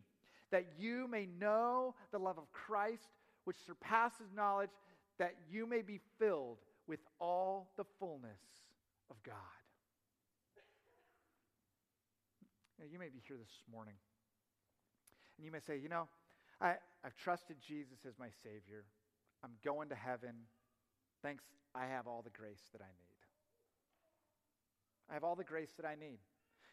That 0.50 0.66
you 0.78 1.07
may 1.09 1.28
know 1.38 1.94
the 2.11 2.18
love 2.18 2.38
of 2.38 2.50
Christ, 2.52 3.09
which 3.44 3.57
surpasses 3.64 4.33
knowledge, 4.35 4.70
that 5.18 5.35
you 5.50 5.66
may 5.66 5.83
be 5.83 6.00
filled 6.18 6.59
with 6.88 7.00
all 7.20 7.70
the 7.76 7.85
fullness 8.00 8.40
of 9.11 9.16
God. 9.22 9.35
Now, 12.78 12.87
you 12.90 12.98
may 12.98 13.09
be 13.09 13.22
here 13.26 13.37
this 13.37 13.62
morning, 13.72 13.94
and 15.38 15.46
you 15.46 15.52
may 15.52 15.61
say, 15.61 15.78
you 15.78 15.88
know, 15.88 16.09
I, 16.61 16.74
I've 17.04 17.16
trusted 17.16 17.57
Jesus 17.66 17.98
as 18.07 18.18
my 18.18 18.28
Savior. 18.42 18.85
I'm 19.44 19.52
going 19.64 19.88
to 19.90 19.94
heaven. 19.94 20.35
Thanks, 21.22 21.44
I 21.74 21.87
have 21.87 22.07
all 22.07 22.22
the 22.22 22.37
grace 22.37 22.62
that 22.72 22.83
I 22.83 22.88
need. 22.88 23.13
I 25.10 25.14
have 25.14 25.24
all 25.24 25.36
the 25.36 25.44
grace 25.44 25.70
that 25.76 25.86
I 25.86 25.94
need. 25.94 26.18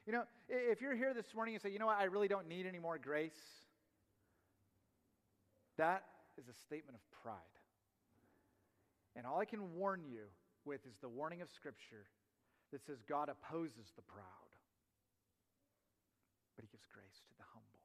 You 0.06 0.13
know, 0.13 0.24
if 0.50 0.82
you're 0.82 0.96
here 0.96 1.13
this 1.13 1.34
morning 1.36 1.56
and 1.56 1.62
say, 1.62 1.70
you 1.70 1.80
know 1.80 1.86
what, 1.86 1.98
I 1.98 2.06
really 2.06 2.28
don't 2.28 2.48
need 2.48 2.65
any 2.65 2.80
more 2.80 2.98
grace, 2.98 3.38
that 5.78 6.04
is 6.38 6.48
a 6.48 6.54
statement 6.54 6.98
of 6.98 7.22
pride. 7.24 7.36
And 9.15 9.26
all 9.26 9.39
I 9.39 9.46
can 9.46 9.76
warn 9.76 10.02
you 10.10 10.24
with 10.65 10.86
is 10.88 10.98
the 11.02 11.10
warning 11.10 11.41
of 11.41 11.50
Scripture 11.52 12.08
that 12.72 12.86
says 12.86 13.04
God 13.08 13.30
opposes 13.30 13.91
the 13.96 14.02
proud, 14.02 14.52
but 16.56 16.63
He 16.63 16.70
gives 16.72 16.88
grace 16.94 17.22
to 17.28 17.34
the 17.38 17.44
humble. 17.54 17.84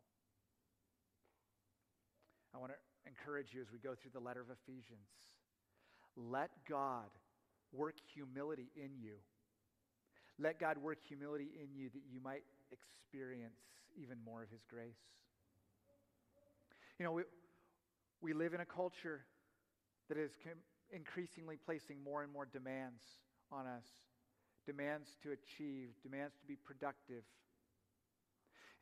I 2.55 2.59
want 2.59 2.73
to 2.73 2.79
encourage 3.11 3.53
you 3.53 3.61
as 3.61 3.73
we 3.73 3.79
go 3.79 3.95
through 3.95 4.13
the 4.15 4.25
letter 4.25 4.41
of 4.41 4.49
Ephesians 4.49 5.11
let 6.17 6.51
God 6.69 7.11
work 7.73 7.97
humility 8.15 8.71
in 8.75 8.91
you. 8.99 9.17
Let 10.39 10.61
God 10.61 10.79
work 10.79 10.99
humility 11.07 11.49
in 11.61 11.75
you 11.75 11.89
that 11.91 12.03
you 12.11 12.21
might 12.21 12.43
experience 12.71 13.61
even 14.01 14.19
more 14.25 14.43
of 14.43 14.51
His 14.51 14.61
grace. 14.69 15.01
You 16.99 17.05
know, 17.05 17.13
we, 17.13 17.23
we 18.21 18.33
live 18.33 18.55
in 18.55 18.61
a 18.61 18.67
culture 18.67 19.23
that 20.09 20.19
is 20.19 20.33
com- 20.43 20.59
increasingly 20.93 21.57
placing 21.57 22.03
more 22.03 22.23
and 22.23 22.33
more 22.33 22.47
demands 22.47 23.03
on 23.51 23.67
us 23.67 23.87
demands 24.67 25.17
to 25.23 25.31
achieve, 25.31 25.91
demands 26.03 26.35
to 26.41 26.47
be 26.47 26.57
productive. 26.57 27.23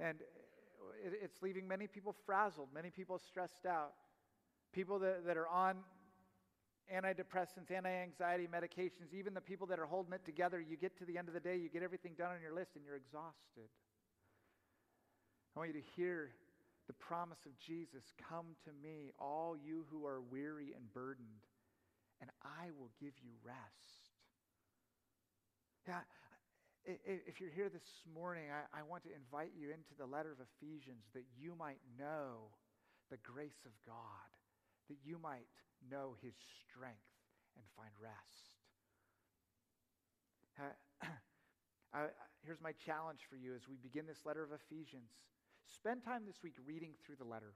And 0.01 0.19
it, 1.05 1.13
it's 1.23 1.43
leaving 1.43 1.69
many 1.69 1.87
people 1.87 2.15
frazzled, 2.25 2.69
many 2.75 2.91
people 2.91 3.21
stressed 3.29 3.67
out. 3.67 3.93
People 4.73 4.99
that, 5.01 5.27
that 5.27 5.37
are 5.37 5.47
on 5.47 5.77
antidepressants, 6.93 7.71
anti 7.71 7.89
anxiety 7.89 8.47
medications, 8.47 9.13
even 9.13 9.35
the 9.35 9.41
people 9.41 9.67
that 9.69 9.79
are 9.79 9.87
holding 9.87 10.13
it 10.13 10.25
together, 10.25 10.61
you 10.61 10.77
get 10.77 10.97
to 10.99 11.05
the 11.05 11.19
end 11.19 11.29
of 11.29 11.35
the 11.35 11.41
day, 11.41 11.57
you 11.57 11.69
get 11.69 11.83
everything 11.83 12.13
done 12.17 12.33
on 12.33 12.43
your 12.43 12.55
list, 12.55 12.73
and 12.77 12.85
you're 12.85 12.97
exhausted. 12.97 13.69
I 15.55 15.61
want 15.61 15.75
you 15.75 15.81
to 15.81 15.87
hear 15.97 16.31
the 16.87 16.93
promise 16.93 17.39
of 17.47 17.53
Jesus 17.59 18.13
Come 18.29 18.57
to 18.65 18.71
me, 18.83 19.13
all 19.19 19.57
you 19.57 19.87
who 19.91 20.07
are 20.07 20.21
weary 20.21 20.73
and 20.77 20.93
burdened, 20.93 21.47
and 22.21 22.31
I 22.43 22.71
will 22.79 22.91
give 23.01 23.15
you 23.23 23.33
rest. 23.45 24.11
Yeah, 25.87 26.01
if 26.85 27.41
you're 27.41 27.55
here 27.55 27.69
this 27.69 28.05
morning, 28.13 28.45
I, 28.53 28.81
I 28.81 28.83
want 28.83 29.05
to 29.05 29.11
invite 29.15 29.53
you 29.57 29.69
into 29.69 29.97
the 29.99 30.07
letter 30.07 30.33
of 30.33 30.39
Ephesians 30.41 31.05
that 31.15 31.25
you 31.39 31.55
might 31.57 31.81
know 31.99 32.53
the 33.11 33.17
grace 33.19 33.65
of 33.65 33.73
God, 33.87 34.29
that 34.89 34.97
you 35.05 35.19
might 35.19 35.49
know 35.91 36.17
his 36.23 36.35
strength 36.63 37.11
and 37.57 37.65
find 37.77 37.91
rest. 38.01 38.55
Uh, 40.59 41.09
here's 42.47 42.61
my 42.61 42.73
challenge 42.73 43.21
for 43.29 43.37
you 43.37 43.55
as 43.55 43.69
we 43.69 43.77
begin 43.77 44.07
this 44.07 44.25
letter 44.25 44.43
of 44.43 44.51
Ephesians. 44.53 45.11
Spend 45.69 46.05
time 46.05 46.23
this 46.27 46.43
week 46.43 46.55
reading 46.67 46.93
through 47.05 47.17
the 47.17 47.25
letter 47.25 47.55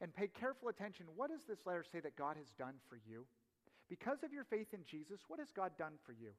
and 0.00 0.14
pay 0.14 0.28
careful 0.28 0.68
attention. 0.68 1.06
What 1.14 1.30
does 1.30 1.42
this 1.48 1.66
letter 1.66 1.84
say 1.84 2.00
that 2.00 2.16
God 2.16 2.36
has 2.36 2.50
done 2.58 2.74
for 2.88 2.98
you? 3.06 3.26
Because 3.88 4.22
of 4.22 4.32
your 4.32 4.44
faith 4.44 4.72
in 4.72 4.80
Jesus, 4.84 5.20
what 5.28 5.38
has 5.38 5.50
God 5.52 5.72
done 5.78 5.94
for 6.04 6.12
you? 6.12 6.30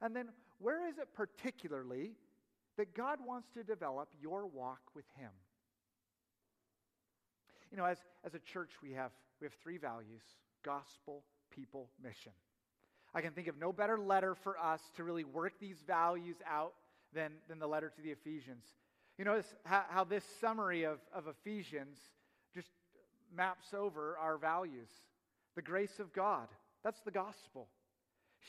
And 0.00 0.14
then, 0.14 0.28
where 0.58 0.88
is 0.88 0.98
it 0.98 1.08
particularly 1.14 2.12
that 2.76 2.94
God 2.94 3.18
wants 3.24 3.48
to 3.54 3.62
develop 3.62 4.08
your 4.20 4.46
walk 4.46 4.80
with 4.94 5.04
Him? 5.16 5.30
You 7.70 7.78
know, 7.78 7.84
as, 7.84 7.98
as 8.24 8.34
a 8.34 8.38
church, 8.38 8.70
we 8.82 8.92
have, 8.92 9.12
we 9.40 9.46
have 9.46 9.54
three 9.62 9.78
values 9.78 10.22
gospel, 10.62 11.24
people, 11.50 11.88
mission. 12.02 12.32
I 13.14 13.20
can 13.20 13.32
think 13.32 13.48
of 13.48 13.58
no 13.58 13.72
better 13.72 13.98
letter 13.98 14.34
for 14.34 14.58
us 14.58 14.80
to 14.96 15.04
really 15.04 15.24
work 15.24 15.54
these 15.60 15.82
values 15.86 16.36
out 16.48 16.72
than, 17.14 17.32
than 17.48 17.58
the 17.58 17.66
letter 17.66 17.92
to 17.94 18.02
the 18.02 18.10
Ephesians. 18.10 18.64
You 19.18 19.24
notice 19.24 19.54
how, 19.64 19.84
how 19.88 20.04
this 20.04 20.24
summary 20.40 20.84
of, 20.84 20.98
of 21.14 21.24
Ephesians 21.26 21.98
just 22.54 22.68
maps 23.34 23.74
over 23.74 24.16
our 24.18 24.38
values. 24.38 24.88
The 25.54 25.62
grace 25.62 26.00
of 26.00 26.12
God, 26.12 26.48
that's 26.82 27.00
the 27.00 27.10
gospel, 27.10 27.68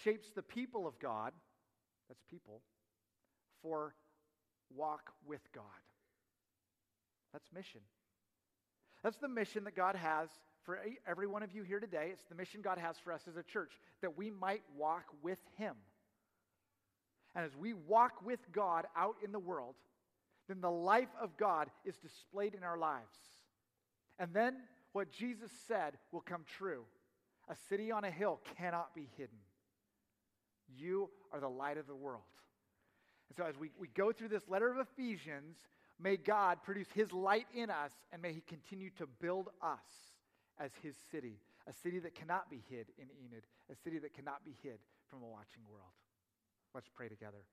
shapes 0.03 0.29
the 0.33 0.41
people 0.41 0.87
of 0.87 0.97
God, 0.99 1.33
that's 2.07 2.23
people, 2.29 2.61
for 3.61 3.93
walk 4.73 5.11
with 5.25 5.41
God. 5.53 5.63
That's 7.33 7.51
mission. 7.53 7.81
That's 9.03 9.17
the 9.17 9.27
mission 9.27 9.65
that 9.65 9.75
God 9.75 9.95
has 9.95 10.29
for 10.63 10.79
every 11.07 11.27
one 11.27 11.43
of 11.43 11.53
you 11.53 11.63
here 11.63 11.79
today. 11.79 12.09
It's 12.11 12.23
the 12.29 12.35
mission 12.35 12.61
God 12.61 12.77
has 12.77 12.97
for 12.97 13.11
us 13.11 13.21
as 13.27 13.37
a 13.37 13.43
church 13.43 13.71
that 14.01 14.17
we 14.17 14.29
might 14.29 14.63
walk 14.77 15.05
with 15.21 15.39
Him. 15.57 15.75
And 17.35 17.45
as 17.45 17.55
we 17.55 17.73
walk 17.73 18.25
with 18.25 18.39
God 18.51 18.85
out 18.95 19.15
in 19.23 19.31
the 19.31 19.39
world, 19.39 19.75
then 20.47 20.61
the 20.61 20.71
life 20.71 21.09
of 21.21 21.37
God 21.37 21.69
is 21.85 21.97
displayed 21.97 22.53
in 22.53 22.63
our 22.63 22.77
lives. 22.77 23.17
And 24.19 24.33
then 24.33 24.55
what 24.91 25.11
Jesus 25.11 25.51
said 25.67 25.93
will 26.11 26.21
come 26.21 26.43
true 26.57 26.83
a 27.49 27.55
city 27.67 27.91
on 27.91 28.05
a 28.05 28.11
hill 28.11 28.39
cannot 28.57 28.95
be 28.95 29.09
hidden. 29.17 29.35
You 30.77 31.09
are 31.33 31.41
the 31.41 31.49
light 31.49 31.77
of 31.77 31.87
the 31.87 31.95
world. 31.95 32.21
And 33.29 33.37
so, 33.37 33.43
as 33.43 33.59
we, 33.59 33.71
we 33.77 33.89
go 33.89 34.13
through 34.13 34.29
this 34.29 34.47
letter 34.47 34.71
of 34.71 34.77
Ephesians, 34.77 35.57
may 35.99 36.15
God 36.15 36.59
produce 36.63 36.87
his 36.93 37.11
light 37.11 37.47
in 37.53 37.69
us 37.69 37.91
and 38.13 38.21
may 38.21 38.31
he 38.31 38.41
continue 38.47 38.91
to 38.97 39.07
build 39.19 39.49
us 39.61 40.12
as 40.59 40.71
his 40.81 40.95
city, 41.11 41.39
a 41.67 41.73
city 41.73 41.99
that 41.99 42.15
cannot 42.15 42.49
be 42.49 42.61
hid 42.69 42.87
in 42.97 43.05
Enid, 43.25 43.43
a 43.71 43.75
city 43.75 43.99
that 43.99 44.13
cannot 44.13 44.43
be 44.45 44.55
hid 44.61 44.79
from 45.09 45.23
a 45.23 45.27
watching 45.27 45.63
world. 45.71 45.93
Let's 46.73 46.89
pray 46.93 47.07
together. 47.07 47.45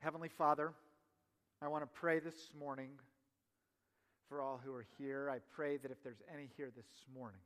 Heavenly 0.00 0.28
Father, 0.28 0.72
I 1.60 1.68
want 1.68 1.82
to 1.82 1.90
pray 1.92 2.20
this 2.20 2.50
morning 2.58 2.90
for 4.28 4.40
all 4.40 4.60
who 4.64 4.72
are 4.72 4.86
here. 4.96 5.28
I 5.28 5.38
pray 5.54 5.76
that 5.78 5.90
if 5.90 6.02
there's 6.04 6.22
any 6.32 6.48
here 6.56 6.70
this 6.76 6.86
morning, 7.12 7.40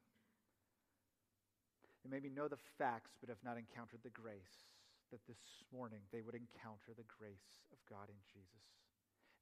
they 2.04 2.10
maybe 2.10 2.28
know 2.28 2.48
the 2.48 2.60
facts 2.78 3.12
but 3.20 3.30
have 3.30 3.42
not 3.44 3.56
encountered 3.56 4.00
the 4.02 4.10
grace, 4.10 4.68
that 5.10 5.24
this 5.26 5.64
morning 5.72 6.00
they 6.12 6.20
would 6.20 6.34
encounter 6.34 6.92
the 6.96 7.06
grace 7.18 7.62
of 7.72 7.78
God 7.88 8.10
in 8.10 8.18
Jesus, 8.28 8.81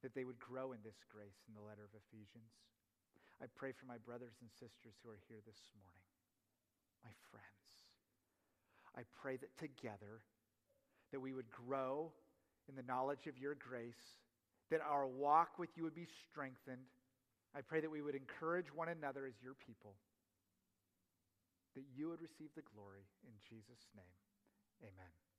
that 0.01 0.13
they 0.13 0.25
would 0.25 0.39
grow 0.39 0.73
in 0.73 0.81
this 0.83 0.97
grace 1.09 1.37
in 1.47 1.53
the 1.53 1.61
letter 1.61 1.85
of 1.85 1.93
Ephesians. 1.93 2.51
I 3.41 3.45
pray 3.55 3.73
for 3.73 3.85
my 3.85 3.97
brothers 3.97 4.37
and 4.41 4.49
sisters 4.53 4.97
who 5.01 5.09
are 5.09 5.21
here 5.29 5.41
this 5.45 5.61
morning, 5.77 6.05
my 7.01 7.13
friends. 7.29 7.47
I 8.93 9.01
pray 9.21 9.37
that 9.37 9.53
together 9.57 10.21
that 11.11 11.19
we 11.19 11.33
would 11.33 11.49
grow 11.49 12.11
in 12.69 12.75
the 12.75 12.85
knowledge 12.85 13.25
of 13.27 13.37
your 13.37 13.55
grace, 13.55 14.19
that 14.69 14.81
our 14.81 15.07
walk 15.07 15.57
with 15.57 15.69
you 15.75 15.83
would 15.83 15.95
be 15.95 16.07
strengthened. 16.29 16.85
I 17.55 17.61
pray 17.61 17.81
that 17.81 17.91
we 17.91 18.01
would 18.01 18.15
encourage 18.15 18.73
one 18.73 18.89
another 18.89 19.25
as 19.25 19.33
your 19.41 19.55
people, 19.55 19.95
that 21.75 21.83
you 21.95 22.09
would 22.09 22.21
receive 22.21 22.49
the 22.55 22.63
glory. 22.75 23.03
In 23.25 23.33
Jesus' 23.49 23.89
name, 23.95 24.15
amen. 24.83 25.30